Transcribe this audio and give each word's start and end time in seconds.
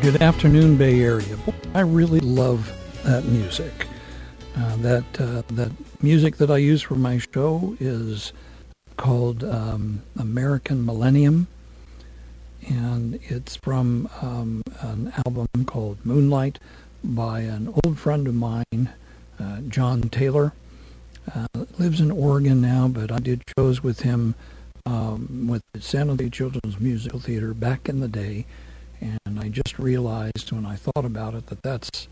Good 0.00 0.20
afternoon, 0.20 0.76
Bay 0.76 1.00
Area. 1.00 1.36
I 1.74 1.80
really 1.80 2.18
love 2.18 2.72
that 3.04 3.24
music. 3.24 3.86
Uh, 4.56 4.76
that 4.76 5.04
uh, 5.20 5.42
that 5.50 5.70
music 6.02 6.38
that 6.38 6.50
I 6.50 6.56
use 6.56 6.82
for 6.82 6.96
my 6.96 7.18
show 7.18 7.76
is 7.78 8.32
called 8.96 9.44
um, 9.44 10.02
American 10.18 10.84
Millennium, 10.84 11.46
and 12.66 13.20
it's 13.22 13.56
from 13.56 14.08
um, 14.20 14.62
an 14.80 15.12
album 15.24 15.46
called 15.66 16.04
Moonlight 16.04 16.58
by 17.04 17.40
an 17.40 17.72
old 17.84 17.98
friend 17.98 18.26
of 18.26 18.34
mine, 18.34 18.90
uh, 19.38 19.60
John 19.68 20.02
Taylor. 20.08 20.52
Uh, 21.32 21.46
lives 21.78 22.00
in 22.00 22.10
Oregon 22.10 22.60
now, 22.60 22.88
but 22.88 23.12
I 23.12 23.18
did 23.18 23.42
shows 23.56 23.82
with 23.82 24.00
him 24.00 24.34
um, 24.86 25.46
with 25.48 25.62
the 25.72 25.80
San 25.80 26.08
Jose 26.08 26.30
Children's 26.30 26.80
Musical 26.80 27.20
Theater 27.20 27.54
back 27.54 27.88
in 27.88 28.00
the 28.00 28.08
day 28.08 28.46
and 29.02 29.40
I 29.40 29.48
just 29.48 29.78
realized 29.78 30.52
when 30.52 30.64
I 30.64 30.76
thought 30.76 31.04
about 31.04 31.34
it 31.34 31.46
that 31.46 31.62
that's 31.62 32.08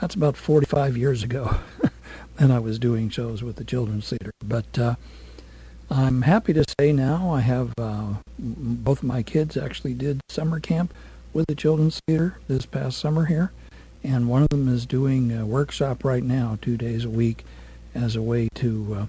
that's 0.00 0.16
about 0.16 0.36
45 0.36 0.96
years 0.96 1.22
ago, 1.22 1.56
and 2.38 2.52
I 2.52 2.58
was 2.58 2.80
doing 2.80 3.08
shows 3.10 3.44
with 3.44 3.56
the 3.56 3.64
Children's 3.64 4.08
Theater. 4.10 4.32
But 4.44 4.76
uh, 4.76 4.96
I'm 5.88 6.22
happy 6.22 6.52
to 6.52 6.64
say 6.78 6.92
now 6.92 7.32
I 7.32 7.40
have 7.40 7.72
uh, 7.78 8.14
both 8.38 8.98
of 8.98 9.04
my 9.04 9.22
kids 9.22 9.56
actually 9.56 9.94
did 9.94 10.20
summer 10.28 10.58
camp 10.58 10.92
with 11.32 11.46
the 11.46 11.54
Children's 11.54 12.00
Theater 12.08 12.38
this 12.48 12.66
past 12.66 12.98
summer 12.98 13.26
here, 13.26 13.52
and 14.02 14.28
one 14.28 14.42
of 14.42 14.48
them 14.48 14.68
is 14.68 14.84
doing 14.84 15.30
a 15.30 15.46
workshop 15.46 16.04
right 16.04 16.24
now, 16.24 16.58
two 16.60 16.76
days 16.76 17.04
a 17.04 17.10
week, 17.10 17.44
as 17.94 18.16
a 18.16 18.22
way 18.22 18.48
to 18.56 18.96
uh, 18.98 19.06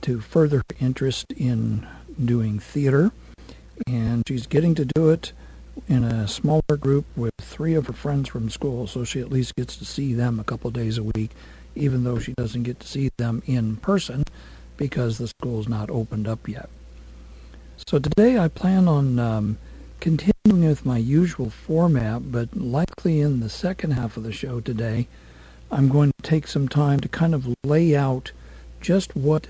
to 0.00 0.20
further 0.20 0.62
interest 0.80 1.26
in 1.36 1.86
doing 2.22 2.58
theater, 2.58 3.12
and 3.86 4.22
she's 4.26 4.46
getting 4.46 4.74
to 4.76 4.86
do 4.86 5.10
it 5.10 5.32
in 5.88 6.04
a 6.04 6.28
smaller 6.28 6.76
group 6.78 7.06
with 7.16 7.32
three 7.38 7.74
of 7.74 7.86
her 7.86 7.92
friends 7.92 8.28
from 8.28 8.50
school, 8.50 8.86
so 8.86 9.04
she 9.04 9.20
at 9.20 9.30
least 9.30 9.56
gets 9.56 9.76
to 9.76 9.84
see 9.84 10.14
them 10.14 10.38
a 10.38 10.44
couple 10.44 10.70
days 10.70 10.98
a 10.98 11.02
week, 11.02 11.30
even 11.74 12.04
though 12.04 12.18
she 12.18 12.32
doesn't 12.34 12.62
get 12.64 12.80
to 12.80 12.86
see 12.86 13.10
them 13.16 13.42
in 13.46 13.76
person 13.76 14.24
because 14.76 15.18
the 15.18 15.28
school's 15.28 15.68
not 15.68 15.90
opened 15.90 16.26
up 16.26 16.48
yet. 16.48 16.68
So 17.86 17.98
today 17.98 18.38
I 18.38 18.48
plan 18.48 18.88
on 18.88 19.18
um, 19.18 19.58
continuing 20.00 20.68
with 20.68 20.86
my 20.86 20.98
usual 20.98 21.50
format, 21.50 22.30
but 22.32 22.56
likely 22.56 23.20
in 23.20 23.40
the 23.40 23.48
second 23.48 23.92
half 23.92 24.16
of 24.16 24.22
the 24.22 24.32
show 24.32 24.60
today, 24.60 25.06
I'm 25.70 25.88
going 25.88 26.10
to 26.10 26.28
take 26.28 26.46
some 26.46 26.68
time 26.68 27.00
to 27.00 27.08
kind 27.08 27.34
of 27.34 27.54
lay 27.64 27.94
out 27.94 28.32
just 28.80 29.14
what 29.14 29.48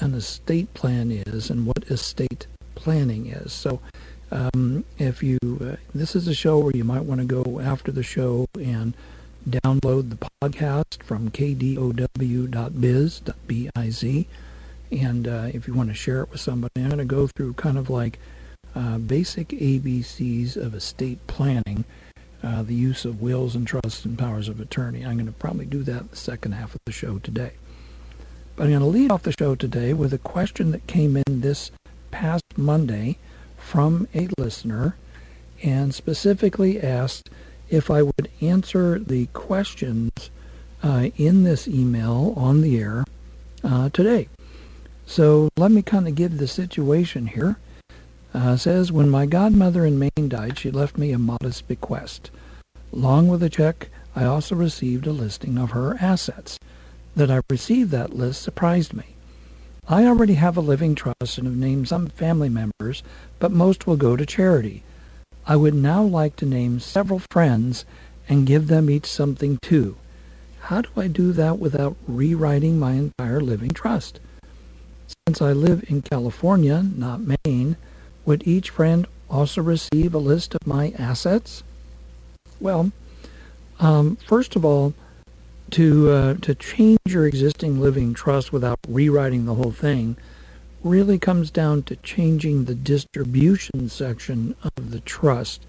an 0.00 0.14
estate 0.14 0.74
plan 0.74 1.10
is 1.10 1.48
and 1.48 1.66
what 1.66 1.84
estate 1.84 2.46
planning 2.74 3.26
is. 3.26 3.52
So 3.52 3.80
um, 4.32 4.84
if 4.98 5.22
you, 5.22 5.38
uh, 5.44 5.76
this 5.94 6.16
is 6.16 6.26
a 6.26 6.34
show 6.34 6.58
where 6.58 6.74
you 6.74 6.84
might 6.84 7.04
want 7.04 7.20
to 7.20 7.26
go 7.26 7.60
after 7.60 7.92
the 7.92 8.02
show 8.02 8.46
and 8.58 8.94
download 9.48 10.10
the 10.10 10.28
podcast 10.42 11.02
from 11.02 11.30
kdow.biz, 11.30 13.20
B-I-Z. 13.46 14.28
And 14.90 15.28
uh, 15.28 15.48
if 15.52 15.68
you 15.68 15.74
want 15.74 15.90
to 15.90 15.94
share 15.94 16.22
it 16.22 16.30
with 16.30 16.40
somebody, 16.40 16.72
I'm 16.76 16.88
going 16.88 16.98
to 16.98 17.04
go 17.04 17.26
through 17.26 17.54
kind 17.54 17.76
of 17.76 17.90
like 17.90 18.18
uh, 18.74 18.98
basic 18.98 19.48
ABCs 19.48 20.56
of 20.56 20.74
estate 20.74 21.26
planning, 21.26 21.84
uh, 22.42 22.62
the 22.62 22.74
use 22.74 23.04
of 23.04 23.20
wills 23.20 23.54
and 23.54 23.66
trusts 23.66 24.04
and 24.04 24.18
powers 24.18 24.48
of 24.48 24.60
attorney. 24.60 25.04
I'm 25.04 25.16
going 25.16 25.26
to 25.26 25.32
probably 25.32 25.66
do 25.66 25.82
that 25.84 26.10
the 26.10 26.16
second 26.16 26.52
half 26.52 26.74
of 26.74 26.80
the 26.86 26.92
show 26.92 27.18
today. 27.18 27.52
But 28.56 28.64
I'm 28.64 28.70
going 28.70 28.80
to 28.80 28.86
lead 28.86 29.10
off 29.10 29.22
the 29.22 29.34
show 29.38 29.54
today 29.54 29.92
with 29.92 30.14
a 30.14 30.18
question 30.18 30.70
that 30.72 30.86
came 30.86 31.16
in 31.16 31.40
this 31.40 31.70
past 32.10 32.44
Monday 32.56 33.18
from 33.62 34.08
a 34.14 34.28
listener 34.38 34.96
and 35.62 35.94
specifically 35.94 36.80
asked 36.80 37.30
if 37.70 37.90
I 37.90 38.02
would 38.02 38.28
answer 38.40 38.98
the 38.98 39.26
questions 39.26 40.30
uh, 40.82 41.08
in 41.16 41.44
this 41.44 41.66
email 41.66 42.34
on 42.36 42.60
the 42.60 42.78
air 42.78 43.04
uh, 43.64 43.88
today. 43.90 44.28
So 45.06 45.48
let 45.56 45.70
me 45.70 45.82
kind 45.82 46.06
of 46.06 46.14
give 46.14 46.38
the 46.38 46.48
situation 46.48 47.28
here. 47.28 47.56
Uh, 48.34 48.56
says, 48.56 48.90
when 48.90 49.10
my 49.10 49.26
godmother 49.26 49.84
in 49.84 49.98
Maine 49.98 50.28
died, 50.28 50.58
she 50.58 50.70
left 50.70 50.96
me 50.96 51.12
a 51.12 51.18
modest 51.18 51.68
bequest. 51.68 52.30
Along 52.92 53.28
with 53.28 53.42
a 53.42 53.50
check, 53.50 53.88
I 54.16 54.24
also 54.24 54.54
received 54.54 55.06
a 55.06 55.12
listing 55.12 55.58
of 55.58 55.70
her 55.70 55.96
assets. 56.00 56.58
That 57.14 57.30
I 57.30 57.40
received 57.50 57.90
that 57.90 58.14
list 58.14 58.42
surprised 58.42 58.94
me. 58.94 59.16
I 59.88 60.06
already 60.06 60.34
have 60.34 60.56
a 60.56 60.60
living 60.60 60.94
trust 60.94 61.38
and 61.38 61.46
have 61.46 61.56
named 61.56 61.88
some 61.88 62.06
family 62.06 62.48
members, 62.48 63.02
but 63.40 63.50
most 63.50 63.86
will 63.86 63.96
go 63.96 64.14
to 64.14 64.24
charity. 64.24 64.84
I 65.44 65.56
would 65.56 65.74
now 65.74 66.02
like 66.04 66.36
to 66.36 66.46
name 66.46 66.78
several 66.78 67.20
friends 67.30 67.84
and 68.28 68.46
give 68.46 68.68
them 68.68 68.88
each 68.88 69.06
something 69.06 69.58
too. 69.60 69.96
How 70.60 70.82
do 70.82 70.88
I 70.96 71.08
do 71.08 71.32
that 71.32 71.58
without 71.58 71.96
rewriting 72.06 72.78
my 72.78 72.92
entire 72.92 73.40
living 73.40 73.70
trust? 73.70 74.20
Since 75.26 75.42
I 75.42 75.52
live 75.52 75.84
in 75.88 76.02
California, 76.02 76.84
not 76.94 77.20
Maine, 77.44 77.76
would 78.24 78.46
each 78.46 78.70
friend 78.70 79.06
also 79.28 79.62
receive 79.62 80.14
a 80.14 80.18
list 80.18 80.54
of 80.54 80.64
my 80.64 80.92
assets? 80.96 81.64
Well, 82.60 82.92
um, 83.80 84.16
first 84.28 84.54
of 84.54 84.64
all, 84.64 84.94
to 85.72 86.10
uh, 86.10 86.34
to 86.42 86.54
change 86.54 86.98
your 87.06 87.26
existing 87.26 87.80
living 87.80 88.14
trust 88.14 88.52
without 88.52 88.78
rewriting 88.88 89.46
the 89.46 89.54
whole 89.54 89.72
thing 89.72 90.16
really 90.84 91.18
comes 91.18 91.50
down 91.50 91.82
to 91.84 91.96
changing 91.96 92.64
the 92.64 92.74
distribution 92.74 93.88
section 93.88 94.54
of 94.62 94.90
the 94.90 95.00
trust. 95.00 95.64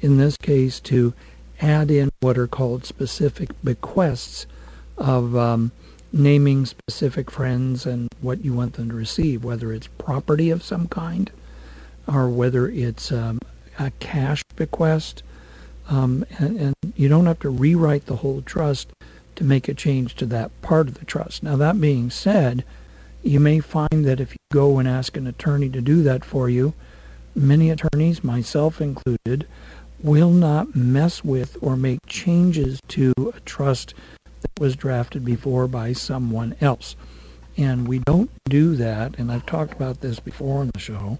In 0.00 0.18
this 0.18 0.36
case, 0.36 0.80
to 0.80 1.14
add 1.60 1.90
in 1.90 2.10
what 2.20 2.36
are 2.36 2.46
called 2.46 2.84
specific 2.84 3.48
bequests 3.62 4.46
of 4.98 5.36
um, 5.36 5.72
naming 6.12 6.66
specific 6.66 7.30
friends 7.30 7.86
and 7.86 8.08
what 8.20 8.44
you 8.44 8.52
want 8.52 8.74
them 8.74 8.90
to 8.90 8.94
receive, 8.94 9.44
whether 9.44 9.72
it's 9.72 9.86
property 9.86 10.50
of 10.50 10.62
some 10.62 10.88
kind 10.88 11.30
or 12.06 12.28
whether 12.28 12.68
it's 12.68 13.10
um, 13.12 13.38
a 13.78 13.90
cash 14.00 14.42
bequest. 14.56 15.22
Um, 15.88 16.26
and, 16.38 16.58
and 16.58 16.74
you 16.96 17.08
don't 17.08 17.26
have 17.26 17.40
to 17.40 17.48
rewrite 17.48 18.06
the 18.06 18.16
whole 18.16 18.42
trust 18.42 18.88
to 19.36 19.44
make 19.44 19.68
a 19.68 19.74
change 19.74 20.14
to 20.16 20.26
that 20.26 20.50
part 20.62 20.88
of 20.88 20.94
the 20.98 21.04
trust. 21.04 21.42
Now, 21.42 21.56
that 21.56 21.80
being 21.80 22.10
said, 22.10 22.64
you 23.22 23.40
may 23.40 23.60
find 23.60 24.04
that 24.04 24.20
if 24.20 24.32
you 24.32 24.36
go 24.52 24.78
and 24.78 24.88
ask 24.88 25.16
an 25.16 25.26
attorney 25.26 25.68
to 25.70 25.80
do 25.80 26.02
that 26.02 26.24
for 26.24 26.48
you, 26.48 26.74
many 27.34 27.70
attorneys, 27.70 28.24
myself 28.24 28.80
included, 28.80 29.46
will 30.02 30.30
not 30.30 30.76
mess 30.76 31.24
with 31.24 31.56
or 31.60 31.76
make 31.76 32.00
changes 32.06 32.80
to 32.88 33.12
a 33.34 33.40
trust 33.40 33.94
that 34.40 34.60
was 34.60 34.76
drafted 34.76 35.24
before 35.24 35.66
by 35.66 35.92
someone 35.92 36.54
else. 36.60 36.96
And 37.56 37.88
we 37.88 38.00
don't 38.00 38.30
do 38.44 38.76
that, 38.76 39.18
and 39.18 39.32
I've 39.32 39.46
talked 39.46 39.72
about 39.72 40.00
this 40.00 40.20
before 40.20 40.60
on 40.60 40.70
the 40.74 40.80
show. 40.80 41.18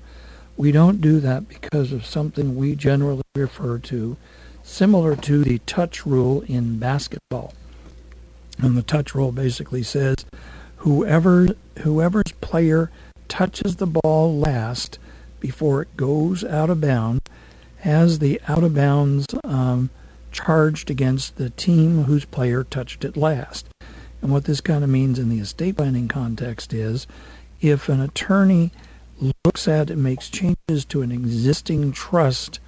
We 0.56 0.72
don't 0.72 1.00
do 1.00 1.20
that 1.20 1.48
because 1.48 1.92
of 1.92 2.06
something 2.06 2.56
we 2.56 2.76
generally 2.76 3.22
refer 3.34 3.78
to 3.78 4.16
similar 4.62 5.16
to 5.16 5.44
the 5.44 5.58
touch 5.60 6.04
rule 6.04 6.42
in 6.42 6.78
basketball. 6.78 7.54
And 8.58 8.76
the 8.76 8.82
touch 8.82 9.14
rule 9.14 9.32
basically 9.32 9.82
says 9.82 10.17
whoever 10.76 11.49
whoever's 11.81 12.32
player 12.41 12.91
touches 13.29 13.76
the 13.76 13.87
ball 13.87 14.38
last 14.38 14.99
before 15.41 15.82
it 15.82 15.97
goes 15.97 16.44
out 16.44 16.70
of 16.70 16.81
bounds 16.81 17.20
has 17.79 18.19
the 18.19 18.41
out 18.49 18.64
of 18.64 18.75
bounds 18.75 19.26
um, 19.44 19.91
charged 20.32 20.91
against 20.91 21.37
the 21.37 21.50
team 21.50 22.05
whose 22.05 22.25
player 22.25 22.64
touched 22.64 23.05
it 23.05 23.17
last. 23.17 23.67
And 24.20 24.32
what 24.32 24.44
this 24.44 24.61
kind 24.61 24.82
of 24.82 24.91
means 24.91 25.19
in 25.19 25.29
the 25.29 25.38
estate 25.38 25.76
planning 25.76 26.09
context 26.09 26.73
is 26.73 27.06
if 27.61 27.88
an 27.88 28.00
attorney 28.00 28.73
looks 29.44 29.69
at 29.69 29.91
and 29.91 30.02
makes 30.02 30.29
changes 30.29 30.85
to 30.87 31.02
an 31.02 31.12
existing 31.12 31.93
trust, 31.93 32.59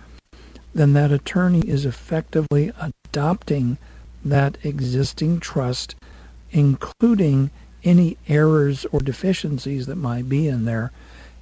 then 0.74 0.92
that 0.92 1.10
attorney 1.10 1.60
is 1.60 1.84
effectively 1.84 2.72
adopting 2.80 3.78
that 4.24 4.58
existing 4.62 5.40
trust, 5.40 5.94
including 6.50 7.50
any 7.84 8.16
errors 8.28 8.86
or 8.92 9.00
deficiencies 9.00 9.86
that 9.86 9.96
might 9.96 10.28
be 10.28 10.48
in 10.48 10.64
there. 10.64 10.90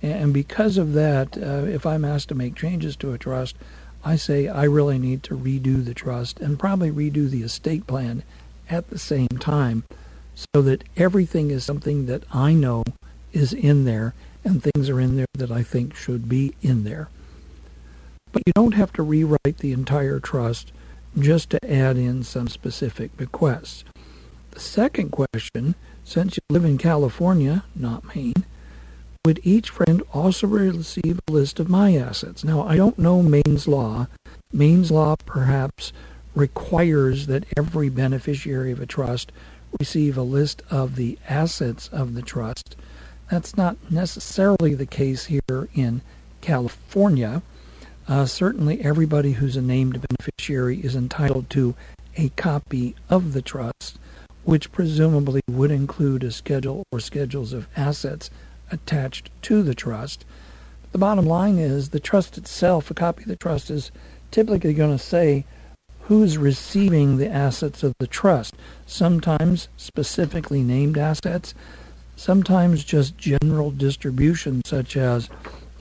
And 0.03 0.33
because 0.33 0.77
of 0.77 0.93
that, 0.93 1.37
uh, 1.37 1.65
if 1.67 1.87
I'm 1.87 2.05
asked 2.05 2.29
to 2.29 2.35
make 2.35 2.55
changes 2.55 2.97
to 2.97 3.13
a 3.13 3.19
trust, 3.19 3.57
I 4.05 4.17
say 4.17 4.47
I 4.47 4.65
really 4.65 4.99
need 4.99 5.23
to 5.25 5.37
redo 5.37 5.85
the 5.85 5.95
trust 5.95 6.39
and 6.39 6.59
probably 6.59 6.91
redo 6.91 7.29
the 7.29 7.43
estate 7.43 7.87
plan 7.87 8.23
at 8.71 8.91
the 8.91 8.99
same 8.99 9.29
time 9.41 9.85
so 10.35 10.63
that 10.63 10.85
everything 10.97 11.51
is 11.51 11.65
something 11.65 12.07
that 12.07 12.23
I 12.33 12.53
know 12.53 12.85
is 13.33 13.53
in 13.53 13.85
there 13.85 14.15
and 14.45 14.63
things 14.63 14.89
are 14.89 15.01
in 15.01 15.17
there 15.17 15.27
that 15.35 15.51
I 15.51 15.63
think 15.63 15.97
should 15.97 16.29
be 16.29 16.55
in 16.63 16.85
there. 16.85 17.09
But 18.33 18.43
you 18.47 18.53
don't 18.55 18.75
have 18.75 18.93
to 18.95 19.03
rewrite 19.03 19.59
the 19.59 19.73
entire 19.73 20.21
trust 20.21 20.73
just 21.19 21.51
to 21.51 21.71
add 21.71 21.97
in 21.97 22.23
some 22.23 22.49
specific 22.49 23.17
bequests. 23.17 23.85
The 24.51 24.61
second 24.61 25.11
question, 25.11 25.75
since 26.05 26.37
you 26.37 26.43
live 26.49 26.65
in 26.65 26.79
California, 26.79 27.65
not 27.75 28.15
Maine, 28.15 28.45
would 29.25 29.41
each 29.43 29.71
friend 29.71 30.03
also 30.13 30.47
receive 30.47 31.19
a 31.27 31.33
list 31.33 31.59
of 31.59 31.69
my 31.69 31.97
assets? 31.97 32.45
Now, 32.45 32.63
I 32.63 32.77
don't 32.77 32.99
know 32.99 33.23
Maine's 33.23 33.67
law. 33.67 34.07
Maine's 34.53 34.91
law 34.91 35.17
perhaps 35.27 35.93
requires 36.35 37.27
that 37.27 37.45
every 37.57 37.89
beneficiary 37.89 38.71
of 38.71 38.81
a 38.81 38.87
trust 38.87 39.33
receive 39.81 40.17
a 40.17 40.23
list 40.23 40.63
of 40.71 40.97
the 40.97 41.19
assets 41.29 41.89
of 41.89 42.15
the 42.15 42.23
trust. 42.23 42.77
That's 43.31 43.57
not 43.57 43.77
necessarily 43.91 44.75
the 44.75 44.87
case 44.87 45.25
here 45.25 45.69
in 45.75 46.03
California. 46.41 47.43
Uh, 48.09 48.25
certainly, 48.25 48.81
everybody 48.83 49.33
who's 49.33 49.57
a 49.57 49.63
named 49.63 50.01
beneficiary 50.01 50.79
is 50.79 50.95
entitled 50.95 51.51
to 51.51 51.75
a 52.17 52.29
copy 52.31 52.95
of 53.11 53.33
the 53.33 53.43
trust, 53.43 53.99
which 54.45 54.71
presumably 54.71 55.41
would 55.51 55.73
include 55.73 56.23
a 56.23 56.31
schedule 56.31 56.85
or 56.93 57.01
schedules 57.01 57.53
of 57.53 57.67
assets 57.77 58.31
attached 58.71 59.31
to 59.43 59.63
the 59.63 59.75
trust. 59.75 60.25
The 60.93 60.99
bottom 60.99 61.27
line 61.27 61.59
is 61.59 61.89
the 61.89 61.99
trust 61.99 62.39
itself, 62.39 62.91
a 62.91 62.95
copy 62.95 63.25
of 63.25 63.29
the 63.29 63.37
trust 63.37 63.71
is 63.71 63.91
typically 64.31 64.73
going 64.73 64.97
to 64.97 65.03
say 65.03 65.45
who's 66.03 66.39
receiving 66.39 67.17
the 67.17 67.29
assets 67.29 67.83
of 67.83 67.93
the 67.99 68.07
trust. 68.07 68.55
Sometimes 68.87 69.69
specifically 69.77 70.63
named 70.63 70.97
assets, 70.97 71.55
sometimes 72.15 72.85
just 72.85 73.19
general 73.19 73.73
distribution, 73.73 74.63
such 74.65 74.97
as 74.97 75.29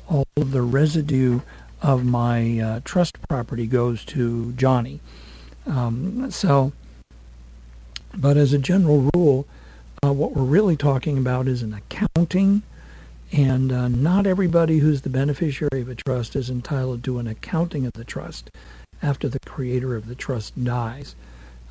all 0.09 0.25
of 0.37 0.51
the 0.51 0.63
residue 0.63 1.41
of 1.85 2.03
my 2.03 2.59
uh, 2.59 2.79
trust 2.83 3.15
property 3.29 3.67
goes 3.67 4.03
to 4.03 4.51
Johnny. 4.53 4.99
Um, 5.67 6.31
so, 6.31 6.73
but 8.15 8.37
as 8.37 8.53
a 8.53 8.57
general 8.57 9.11
rule, 9.13 9.45
uh, 10.03 10.11
what 10.11 10.35
we're 10.35 10.43
really 10.43 10.75
talking 10.75 11.19
about 11.19 11.47
is 11.47 11.61
an 11.61 11.73
accounting 11.75 12.63
and 13.31 13.71
uh, 13.71 13.87
not 13.87 14.25
everybody 14.25 14.79
who's 14.79 15.01
the 15.01 15.09
beneficiary 15.09 15.81
of 15.81 15.89
a 15.89 15.95
trust 15.95 16.35
is 16.35 16.49
entitled 16.49 17.03
to 17.03 17.19
an 17.19 17.27
accounting 17.27 17.85
of 17.85 17.93
the 17.93 18.03
trust 18.03 18.49
after 19.03 19.29
the 19.29 19.39
creator 19.45 19.95
of 19.95 20.07
the 20.07 20.15
trust 20.15 20.63
dies. 20.63 21.13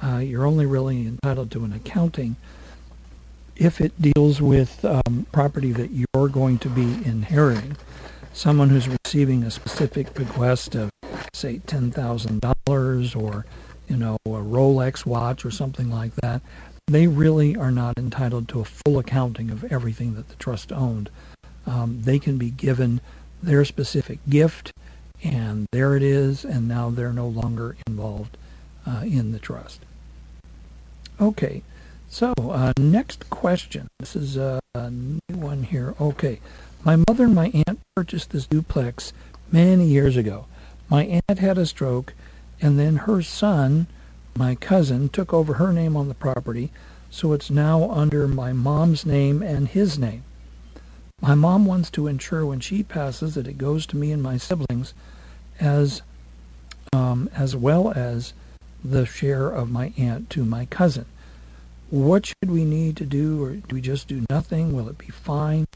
Uh, 0.01 0.19
you're 0.19 0.47
only 0.47 0.67
really 0.67 1.09
entitled 1.09 1.51
to 1.51 1.65
an 1.65 1.73
accounting 1.73 2.37
if 3.57 3.81
it 3.81 4.01
deals 4.01 4.41
with 4.41 4.85
um, 4.85 5.27
property 5.33 5.73
that 5.73 5.91
you're 5.91 6.29
going 6.29 6.59
to 6.59 6.69
be 6.69 7.05
inheriting. 7.05 7.77
Someone 8.35 8.69
who's 8.69 8.89
receiving 8.89 9.45
a 9.45 9.51
specific 9.51 10.13
bequest 10.13 10.75
of, 10.75 10.91
say, 11.33 11.61
$10,000 11.67 13.23
or, 13.23 13.47
you 13.89 13.97
know, 13.97 14.17
a 14.27 14.29
Rolex 14.29 15.07
watch 15.07 15.47
or 15.47 15.51
something 15.51 15.91
like 15.91 16.15
that, 16.17 16.43
they 16.87 17.07
really 17.07 17.57
are 17.57 17.71
not 17.71 17.97
entitled 17.97 18.49
to 18.49 18.61
a 18.61 18.65
full 18.65 18.99
accounting 18.99 19.51
of 19.51 19.65
everything 19.73 20.15
that 20.17 20.29
the 20.29 20.35
trust 20.35 20.71
owned 20.71 21.09
um, 21.67 22.03
they 22.03 22.19
can 22.19 22.39
be 22.39 22.51
given 22.51 23.01
their 23.43 23.65
specific 23.65 24.19
gift, 24.29 24.73
and 25.23 25.67
there 25.73 25.97
it 25.97 26.03
is, 26.03 26.45
and 26.45 26.69
now 26.69 26.91
they're 26.91 27.13
no 27.13 27.29
longer 27.29 27.77
involved 27.87 28.37
uh, 28.87 29.03
in 29.05 29.33
the 29.33 29.39
trust. 29.39 29.81
Okay, 31.21 31.63
so 32.09 32.33
uh, 32.39 32.73
next 32.79 33.29
question. 33.31 33.89
This 33.99 34.17
is 34.17 34.37
a, 34.37 34.61
a 34.75 34.91
new 34.91 35.21
one 35.29 35.63
here. 35.63 35.95
Okay, 36.01 36.41
my 36.85 36.97
mother 37.09 37.25
and 37.25 37.35
my 37.35 37.51
aunt 37.67 37.81
purchased 37.97 38.31
this 38.31 38.49
duplex 38.49 39.13
many 39.53 39.87
years 39.87 40.17
ago. 40.17 40.47
My 40.89 41.05
aunt 41.05 41.39
had 41.39 41.57
a 41.57 41.65
stroke, 41.65 42.13
and 42.61 42.77
then 42.77 42.97
her 42.97 43.23
son, 43.23 43.87
my 44.37 44.57
cousin, 44.57 45.09
took 45.09 45.33
over 45.33 45.55
her 45.55 45.73
name 45.73 45.97
on 45.97 46.09
the 46.09 46.15
property, 46.15 46.73
so 47.09 47.33
it's 47.33 47.51
now 47.51 47.89
under 47.93 48.27
my 48.27 48.53
mom's 48.53 49.07
name 49.07 49.45
and 49.45 49.69
his 49.69 49.97
name. 49.97 50.25
My 51.21 51.37
mom 51.37 51.67
wants 51.67 51.89
to 51.91 52.09
ensure 52.09 52.45
when 52.45 52.59
she 52.59 52.83
passes 52.83 53.37
that 53.37 53.47
it 53.47 53.59
goes 53.59 53.87
to 53.87 53.97
me 53.97 54.11
and 54.11 54.21
my 54.21 54.39
siblings 54.39 54.93
as 55.61 56.03
um, 56.93 57.31
as 57.33 57.55
well 57.55 57.93
as 57.93 58.33
the 58.85 59.07
share 59.07 59.49
of 59.49 59.71
my 59.71 59.93
aunt 59.97 60.31
to 60.31 60.45
my 60.45 60.67
cousin. 60.67 61.07
What 61.91 62.27
should 62.27 62.51
we 62.51 62.65
need 62.65 62.97
to 62.97 63.07
do, 63.07 63.45
or 63.45 63.53
do 63.53 63.77
we 63.77 63.81
just 63.81 64.09
do 64.09 64.25
nothing? 64.29 64.73
Will 64.73 64.89
it 64.89 64.99
be 64.99 65.11
fine? 65.11 65.67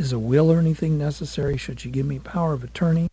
Is 0.00 0.14
a 0.14 0.18
will 0.18 0.50
or 0.50 0.58
anything 0.58 0.96
necessary? 0.96 1.58
Should 1.58 1.80
she 1.80 1.90
give 1.90 2.06
me 2.06 2.18
power 2.18 2.54
of 2.54 2.64
attorney? 2.64 3.08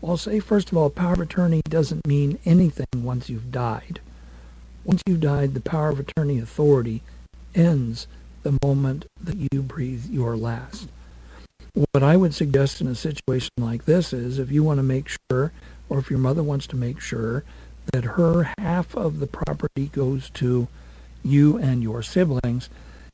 Well, 0.00 0.12
I'll 0.12 0.16
say 0.16 0.40
first 0.40 0.72
of 0.72 0.78
all, 0.78 0.88
power 0.88 1.12
of 1.12 1.20
attorney 1.20 1.60
doesn't 1.68 2.06
mean 2.06 2.38
anything 2.46 2.86
once 2.94 3.28
you've 3.28 3.52
died. 3.52 4.00
Once 4.82 5.02
you've 5.04 5.20
died, 5.20 5.52
the 5.52 5.60
power 5.60 5.90
of 5.90 6.00
attorney 6.00 6.38
authority 6.38 7.02
ends 7.54 8.06
the 8.44 8.58
moment 8.64 9.04
that 9.22 9.36
you 9.52 9.60
breathe 9.60 10.06
your 10.06 10.38
last. 10.38 10.88
What 11.92 12.02
I 12.02 12.16
would 12.16 12.32
suggest 12.32 12.80
in 12.80 12.86
a 12.86 12.94
situation 12.94 13.50
like 13.58 13.84
this 13.84 14.14
is 14.14 14.38
if 14.38 14.50
you 14.50 14.64
want 14.64 14.78
to 14.78 14.82
make 14.82 15.10
sure, 15.30 15.52
or 15.90 15.98
if 15.98 16.08
your 16.08 16.18
mother 16.18 16.42
wants 16.42 16.66
to 16.68 16.76
make 16.76 16.98
sure, 16.98 17.44
that 17.92 18.04
her 18.04 18.54
half 18.56 18.96
of 18.96 19.18
the 19.18 19.26
property 19.26 19.88
goes 19.88 20.30
to 20.30 20.68
you 21.22 21.58
and 21.58 21.82
your 21.82 22.02
siblings, 22.02 22.70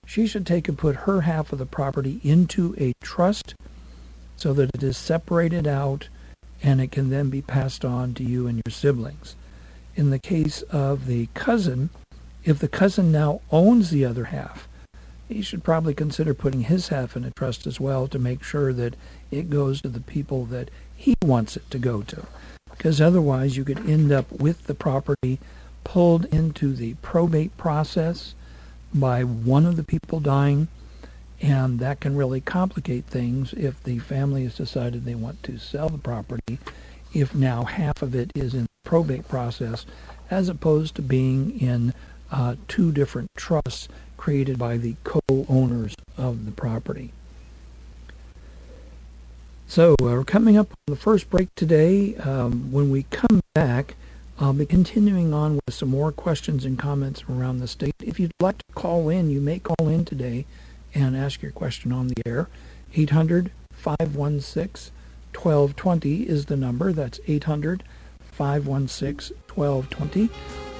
she 0.06 0.26
should 0.26 0.46
take 0.46 0.68
and 0.68 0.78
put 0.78 0.96
her 0.96 1.22
half 1.22 1.52
of 1.52 1.58
the 1.58 1.66
property 1.66 2.20
into 2.22 2.74
a 2.78 2.92
trust 3.02 3.54
so 4.36 4.52
that 4.52 4.70
it 4.74 4.82
is 4.82 4.96
separated 4.96 5.66
out 5.66 6.08
and 6.62 6.80
it 6.80 6.92
can 6.92 7.10
then 7.10 7.30
be 7.30 7.42
passed 7.42 7.84
on 7.84 8.14
to 8.14 8.24
you 8.24 8.46
and 8.46 8.60
your 8.64 8.72
siblings. 8.72 9.36
In 9.94 10.10
the 10.10 10.18
case 10.18 10.62
of 10.62 11.06
the 11.06 11.28
cousin, 11.34 11.90
if 12.44 12.58
the 12.58 12.68
cousin 12.68 13.12
now 13.12 13.40
owns 13.50 13.90
the 13.90 14.04
other 14.04 14.24
half, 14.26 14.68
he 15.28 15.42
should 15.42 15.64
probably 15.64 15.94
consider 15.94 16.34
putting 16.34 16.62
his 16.62 16.88
half 16.88 17.16
in 17.16 17.24
a 17.24 17.30
trust 17.30 17.66
as 17.66 17.80
well 17.80 18.06
to 18.08 18.18
make 18.18 18.42
sure 18.42 18.72
that 18.72 18.96
it 19.30 19.50
goes 19.50 19.80
to 19.80 19.88
the 19.88 20.00
people 20.00 20.44
that 20.46 20.70
he 20.94 21.14
wants 21.22 21.56
it 21.56 21.70
to 21.70 21.78
go 21.78 22.02
to. 22.02 22.26
Because 22.70 23.00
otherwise, 23.00 23.56
you 23.56 23.64
could 23.64 23.88
end 23.88 24.12
up 24.12 24.30
with 24.32 24.64
the 24.64 24.74
property 24.74 25.38
pulled 25.84 26.26
into 26.26 26.74
the 26.74 26.94
probate 26.94 27.56
process 27.56 28.34
by 28.94 29.24
one 29.24 29.66
of 29.66 29.76
the 29.76 29.84
people 29.84 30.20
dying, 30.20 30.68
and 31.40 31.80
that 31.80 32.00
can 32.00 32.16
really 32.16 32.40
complicate 32.40 33.04
things 33.06 33.52
if 33.54 33.82
the 33.82 33.98
family 33.98 34.44
has 34.44 34.56
decided 34.56 35.04
they 35.04 35.14
want 35.14 35.42
to 35.42 35.58
sell 35.58 35.88
the 35.88 35.98
property, 35.98 36.58
if 37.12 37.34
now 37.34 37.64
half 37.64 38.02
of 38.02 38.14
it 38.14 38.30
is 38.34 38.54
in 38.54 38.62
the 38.62 38.88
probate 38.88 39.28
process, 39.28 39.86
as 40.30 40.48
opposed 40.48 40.94
to 40.94 41.02
being 41.02 41.58
in 41.60 41.92
uh, 42.30 42.56
two 42.68 42.92
different 42.92 43.28
trusts 43.36 43.88
created 44.16 44.58
by 44.58 44.76
the 44.76 44.94
co-owners 45.04 45.94
of 46.16 46.44
the 46.46 46.52
property. 46.52 47.12
So 49.66 49.92
uh, 49.92 49.96
we're 50.04 50.24
coming 50.24 50.56
up 50.56 50.70
on 50.70 50.94
the 50.94 51.00
first 51.00 51.28
break 51.30 51.48
today. 51.54 52.14
Um, 52.16 52.70
when 52.70 52.90
we 52.90 53.04
come 53.04 53.40
back, 53.54 53.94
I'll 54.42 54.52
be 54.52 54.66
continuing 54.66 55.32
on 55.32 55.60
with 55.64 55.72
some 55.72 55.90
more 55.90 56.10
questions 56.10 56.64
and 56.64 56.76
comments 56.76 57.22
around 57.30 57.60
the 57.60 57.68
state. 57.68 57.94
If 58.02 58.18
you'd 58.18 58.32
like 58.40 58.58
to 58.58 58.74
call 58.74 59.08
in, 59.08 59.30
you 59.30 59.40
may 59.40 59.60
call 59.60 59.86
in 59.88 60.04
today 60.04 60.46
and 60.96 61.16
ask 61.16 61.42
your 61.42 61.52
question 61.52 61.92
on 61.92 62.08
the 62.08 62.20
air. 62.26 62.48
800 62.92 63.52
516 63.72 64.92
1220 65.32 66.22
is 66.28 66.46
the 66.46 66.56
number. 66.56 66.92
That's 66.92 67.20
800 67.28 67.84
516 68.32 69.36
1220. 69.54 70.28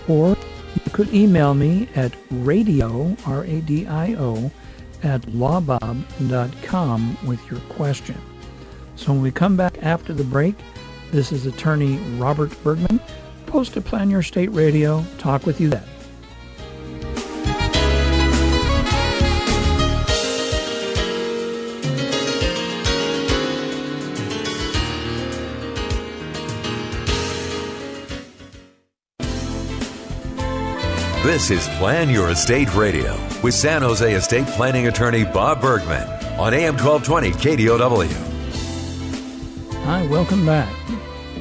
Or 0.09 0.31
you 0.31 0.90
could 0.92 1.14
email 1.14 1.54
me 1.54 1.88
at 1.95 2.16
radio, 2.33 3.16
R-A-D-I-O, 3.25 4.50
at 5.04 5.23
lawbob.com 5.23 7.16
with 7.25 7.49
your 7.49 7.61
question. 7.61 8.21
So 8.97 9.12
when 9.12 9.23
we 9.23 9.31
come 9.31 9.57
back 9.57 9.81
after 9.85 10.12
the 10.12 10.25
break, 10.25 10.57
this 11.12 11.31
is 11.31 11.47
attorney 11.47 11.99
Robert 12.19 12.50
Bergman, 12.64 12.99
Post 13.52 13.75
to 13.75 13.82
Plan 13.82 14.09
Your 14.09 14.21
Estate 14.21 14.50
Radio. 14.50 15.04
Talk 15.18 15.44
with 15.44 15.61
you 15.61 15.68
then. 15.68 15.85
This 31.23 31.50
is 31.50 31.68
Plan 31.76 32.09
Your 32.09 32.30
Estate 32.30 32.75
Radio 32.75 33.12
with 33.42 33.52
San 33.52 33.82
Jose 33.82 34.14
estate 34.14 34.47
planning 34.47 34.87
attorney 34.87 35.25
Bob 35.25 35.61
Bergman 35.61 36.09
on 36.38 36.54
AM 36.54 36.78
1220 36.78 37.32
KDOW. 37.32 38.09
Hi, 39.85 40.06
welcome 40.06 40.47
back. 40.47 40.82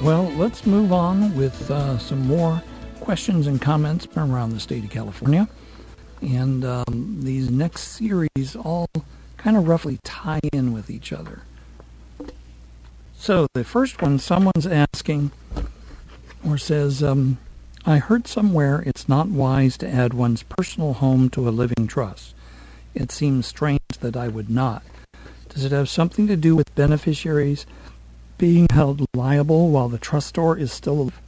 Well, 0.02 0.32
let's 0.32 0.66
move 0.66 0.92
on 0.92 1.36
with 1.36 1.70
uh, 1.70 2.00
some 2.00 2.26
more 2.26 2.64
questions 3.02 3.46
and 3.46 3.62
comments 3.62 4.08
from 4.08 4.34
around 4.34 4.50
the 4.50 4.60
state 4.60 4.84
of 4.84 4.90
California. 4.90 5.48
And 6.22 6.66
um, 6.66 7.18
these 7.20 7.52
next 7.52 7.82
series 7.82 8.56
all 8.56 8.88
kind 9.38 9.56
of 9.56 9.68
roughly 9.68 10.00
tie 10.04 10.40
in 10.52 10.74
with 10.74 10.90
each 10.90 11.14
other. 11.14 11.44
So 13.16 13.46
the 13.54 13.64
first 13.64 14.02
one, 14.02 14.18
someone's 14.18 14.66
asking 14.66 15.32
or 16.44 16.58
says, 16.58 17.04
um, 17.04 17.38
I 17.86 18.00
heard 18.00 18.26
somewhere 18.26 18.84
it's 18.84 19.08
not 19.08 19.28
wise 19.28 19.78
to 19.78 19.88
add 19.88 20.16
one's 20.16 20.42
personal 20.42 20.94
home 20.94 21.30
to 21.30 21.48
a 21.48 21.52
living 21.52 21.86
trust. 21.86 22.34
It 22.96 23.12
seems 23.12 23.46
strange 23.46 23.82
that 24.00 24.18
I 24.18 24.30
would 24.30 24.50
not. 24.50 24.82
Does 25.50 25.64
it 25.64 25.72
have 25.72 25.90
something 25.90 26.26
to 26.26 26.36
do 26.36 26.56
with 26.56 26.74
beneficiaries 26.74 27.68
being 28.42 28.66
held 28.74 29.06
liable 29.14 29.70
while 29.70 29.88
the 29.88 30.00
trustor 30.00 30.58
is 30.58 30.72
still 30.72 31.02
alive? 31.02 31.22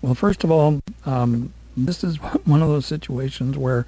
Well, 0.00 0.14
first 0.14 0.42
of 0.42 0.50
all, 0.50 0.80
um, 1.04 1.52
this 1.76 2.02
is 2.02 2.16
one 2.46 2.62
of 2.62 2.68
those 2.68 2.86
situations 2.86 3.58
where, 3.58 3.84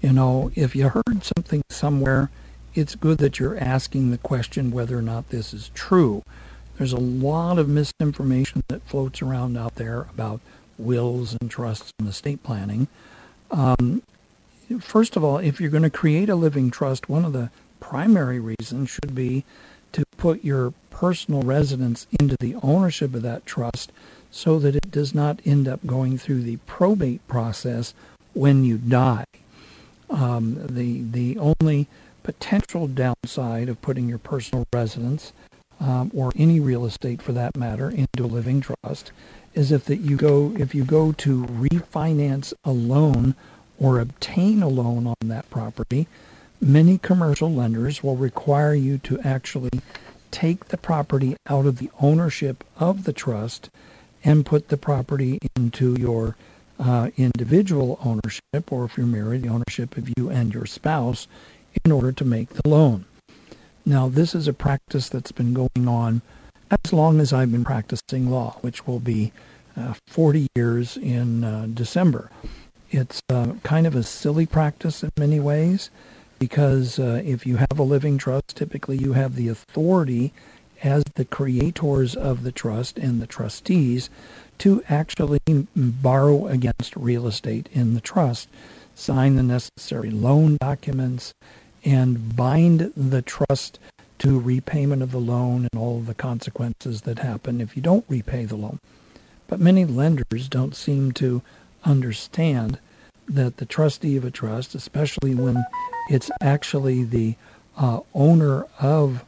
you 0.00 0.12
know, 0.12 0.52
if 0.54 0.76
you 0.76 0.88
heard 0.88 1.24
something 1.36 1.62
somewhere, 1.68 2.30
it's 2.76 2.94
good 2.94 3.18
that 3.18 3.40
you're 3.40 3.58
asking 3.58 4.12
the 4.12 4.18
question 4.18 4.70
whether 4.70 4.96
or 4.96 5.02
not 5.02 5.30
this 5.30 5.52
is 5.52 5.72
true. 5.74 6.22
There's 6.78 6.92
a 6.92 7.00
lot 7.00 7.58
of 7.58 7.68
misinformation 7.68 8.62
that 8.68 8.82
floats 8.82 9.20
around 9.20 9.58
out 9.58 9.74
there 9.74 10.06
about 10.14 10.40
wills 10.78 11.36
and 11.40 11.50
trusts 11.50 11.92
and 11.98 12.08
estate 12.08 12.44
planning. 12.44 12.86
Um, 13.50 14.02
first 14.78 15.16
of 15.16 15.24
all, 15.24 15.38
if 15.38 15.60
you're 15.60 15.70
going 15.70 15.82
to 15.82 15.90
create 15.90 16.28
a 16.28 16.36
living 16.36 16.70
trust, 16.70 17.08
one 17.08 17.24
of 17.24 17.32
the 17.32 17.50
primary 17.80 18.38
reasons 18.38 18.90
should 18.90 19.12
be 19.12 19.44
to 19.92 20.04
put 20.16 20.44
your 20.44 20.72
personal 20.90 21.42
residence 21.42 22.06
into 22.18 22.36
the 22.40 22.54
ownership 22.62 23.14
of 23.14 23.22
that 23.22 23.46
trust 23.46 23.92
so 24.30 24.58
that 24.58 24.76
it 24.76 24.90
does 24.90 25.14
not 25.14 25.40
end 25.44 25.66
up 25.66 25.84
going 25.86 26.18
through 26.18 26.42
the 26.42 26.56
probate 26.66 27.26
process 27.26 27.94
when 28.34 28.64
you 28.64 28.78
die. 28.78 29.24
Um, 30.08 30.66
the 30.68 31.02
the 31.02 31.38
only 31.38 31.88
potential 32.22 32.86
downside 32.86 33.68
of 33.68 33.80
putting 33.80 34.08
your 34.08 34.18
personal 34.18 34.66
residence 34.72 35.32
um, 35.80 36.10
or 36.14 36.32
any 36.36 36.60
real 36.60 36.84
estate 36.84 37.22
for 37.22 37.32
that 37.32 37.56
matter 37.56 37.88
into 37.88 38.24
a 38.24 38.26
living 38.26 38.60
trust 38.60 39.12
is 39.54 39.72
if 39.72 39.84
that 39.86 39.96
you 39.96 40.16
go 40.16 40.54
if 40.58 40.74
you 40.74 40.84
go 40.84 41.12
to 41.12 41.44
refinance 41.46 42.52
a 42.64 42.70
loan 42.70 43.34
or 43.78 43.98
obtain 43.98 44.62
a 44.62 44.68
loan 44.68 45.06
on 45.06 45.16
that 45.24 45.48
property, 45.48 46.06
many 46.60 46.98
commercial 46.98 47.52
lenders 47.52 48.02
will 48.02 48.16
require 48.16 48.74
you 48.74 48.98
to 48.98 49.18
actually 49.20 49.70
take 50.30 50.66
the 50.66 50.76
property 50.76 51.36
out 51.48 51.66
of 51.66 51.78
the 51.78 51.90
ownership 52.00 52.64
of 52.78 53.04
the 53.04 53.12
trust 53.12 53.70
and 54.22 54.46
put 54.46 54.68
the 54.68 54.76
property 54.76 55.38
into 55.56 55.96
your 55.98 56.36
uh, 56.78 57.10
individual 57.16 57.98
ownership, 58.04 58.70
or 58.70 58.84
if 58.84 58.96
you're 58.96 59.06
married, 59.06 59.42
the 59.42 59.48
ownership 59.48 59.96
of 59.96 60.08
you 60.16 60.28
and 60.30 60.54
your 60.54 60.66
spouse, 60.66 61.26
in 61.84 61.92
order 61.92 62.12
to 62.12 62.24
make 62.24 62.50
the 62.50 62.68
loan. 62.68 63.04
Now, 63.84 64.08
this 64.08 64.34
is 64.34 64.46
a 64.46 64.52
practice 64.52 65.08
that's 65.08 65.32
been 65.32 65.54
going 65.54 65.88
on 65.88 66.22
as 66.70 66.92
long 66.92 67.20
as 67.20 67.32
I've 67.32 67.50
been 67.50 67.64
practicing 67.64 68.30
law, 68.30 68.56
which 68.60 68.86
will 68.86 69.00
be 69.00 69.32
uh, 69.76 69.94
40 70.06 70.46
years 70.54 70.96
in 70.96 71.44
uh, 71.44 71.66
December. 71.72 72.30
It's 72.90 73.22
uh, 73.28 73.54
kind 73.62 73.86
of 73.86 73.94
a 73.94 74.02
silly 74.02 74.46
practice 74.46 75.02
in 75.02 75.10
many 75.18 75.40
ways 75.40 75.90
because 76.40 76.98
uh, 76.98 77.22
if 77.24 77.46
you 77.46 77.58
have 77.58 77.78
a 77.78 77.84
living 77.84 78.18
trust, 78.18 78.56
typically 78.56 78.96
you 78.96 79.12
have 79.12 79.36
the 79.36 79.46
authority 79.46 80.32
as 80.82 81.04
the 81.14 81.24
creators 81.26 82.16
of 82.16 82.42
the 82.42 82.50
trust 82.50 82.98
and 82.98 83.20
the 83.20 83.26
trustees 83.26 84.10
to 84.58 84.82
actually 84.88 85.40
borrow 85.76 86.46
against 86.48 86.96
real 86.96 87.26
estate 87.26 87.68
in 87.72 87.94
the 87.94 88.00
trust, 88.00 88.48
sign 88.94 89.36
the 89.36 89.42
necessary 89.42 90.10
loan 90.10 90.56
documents, 90.60 91.34
and 91.84 92.34
bind 92.34 92.92
the 92.96 93.22
trust 93.22 93.78
to 94.18 94.40
repayment 94.40 95.02
of 95.02 95.12
the 95.12 95.20
loan 95.20 95.68
and 95.70 95.80
all 95.80 96.00
the 96.00 96.14
consequences 96.14 97.02
that 97.02 97.18
happen 97.18 97.60
if 97.60 97.76
you 97.76 97.82
don't 97.82 98.04
repay 98.08 98.44
the 98.44 98.56
loan. 98.56 98.78
But 99.46 99.60
many 99.60 99.84
lenders 99.84 100.48
don't 100.48 100.74
seem 100.74 101.12
to 101.12 101.42
understand 101.84 102.78
that 103.28 103.58
the 103.58 103.66
trustee 103.66 104.16
of 104.16 104.24
a 104.24 104.30
trust, 104.30 104.74
especially 104.74 105.34
when 105.34 105.64
it's 106.10 106.30
actually 106.40 107.04
the 107.04 107.36
uh, 107.76 108.00
owner 108.14 108.66
of 108.80 109.24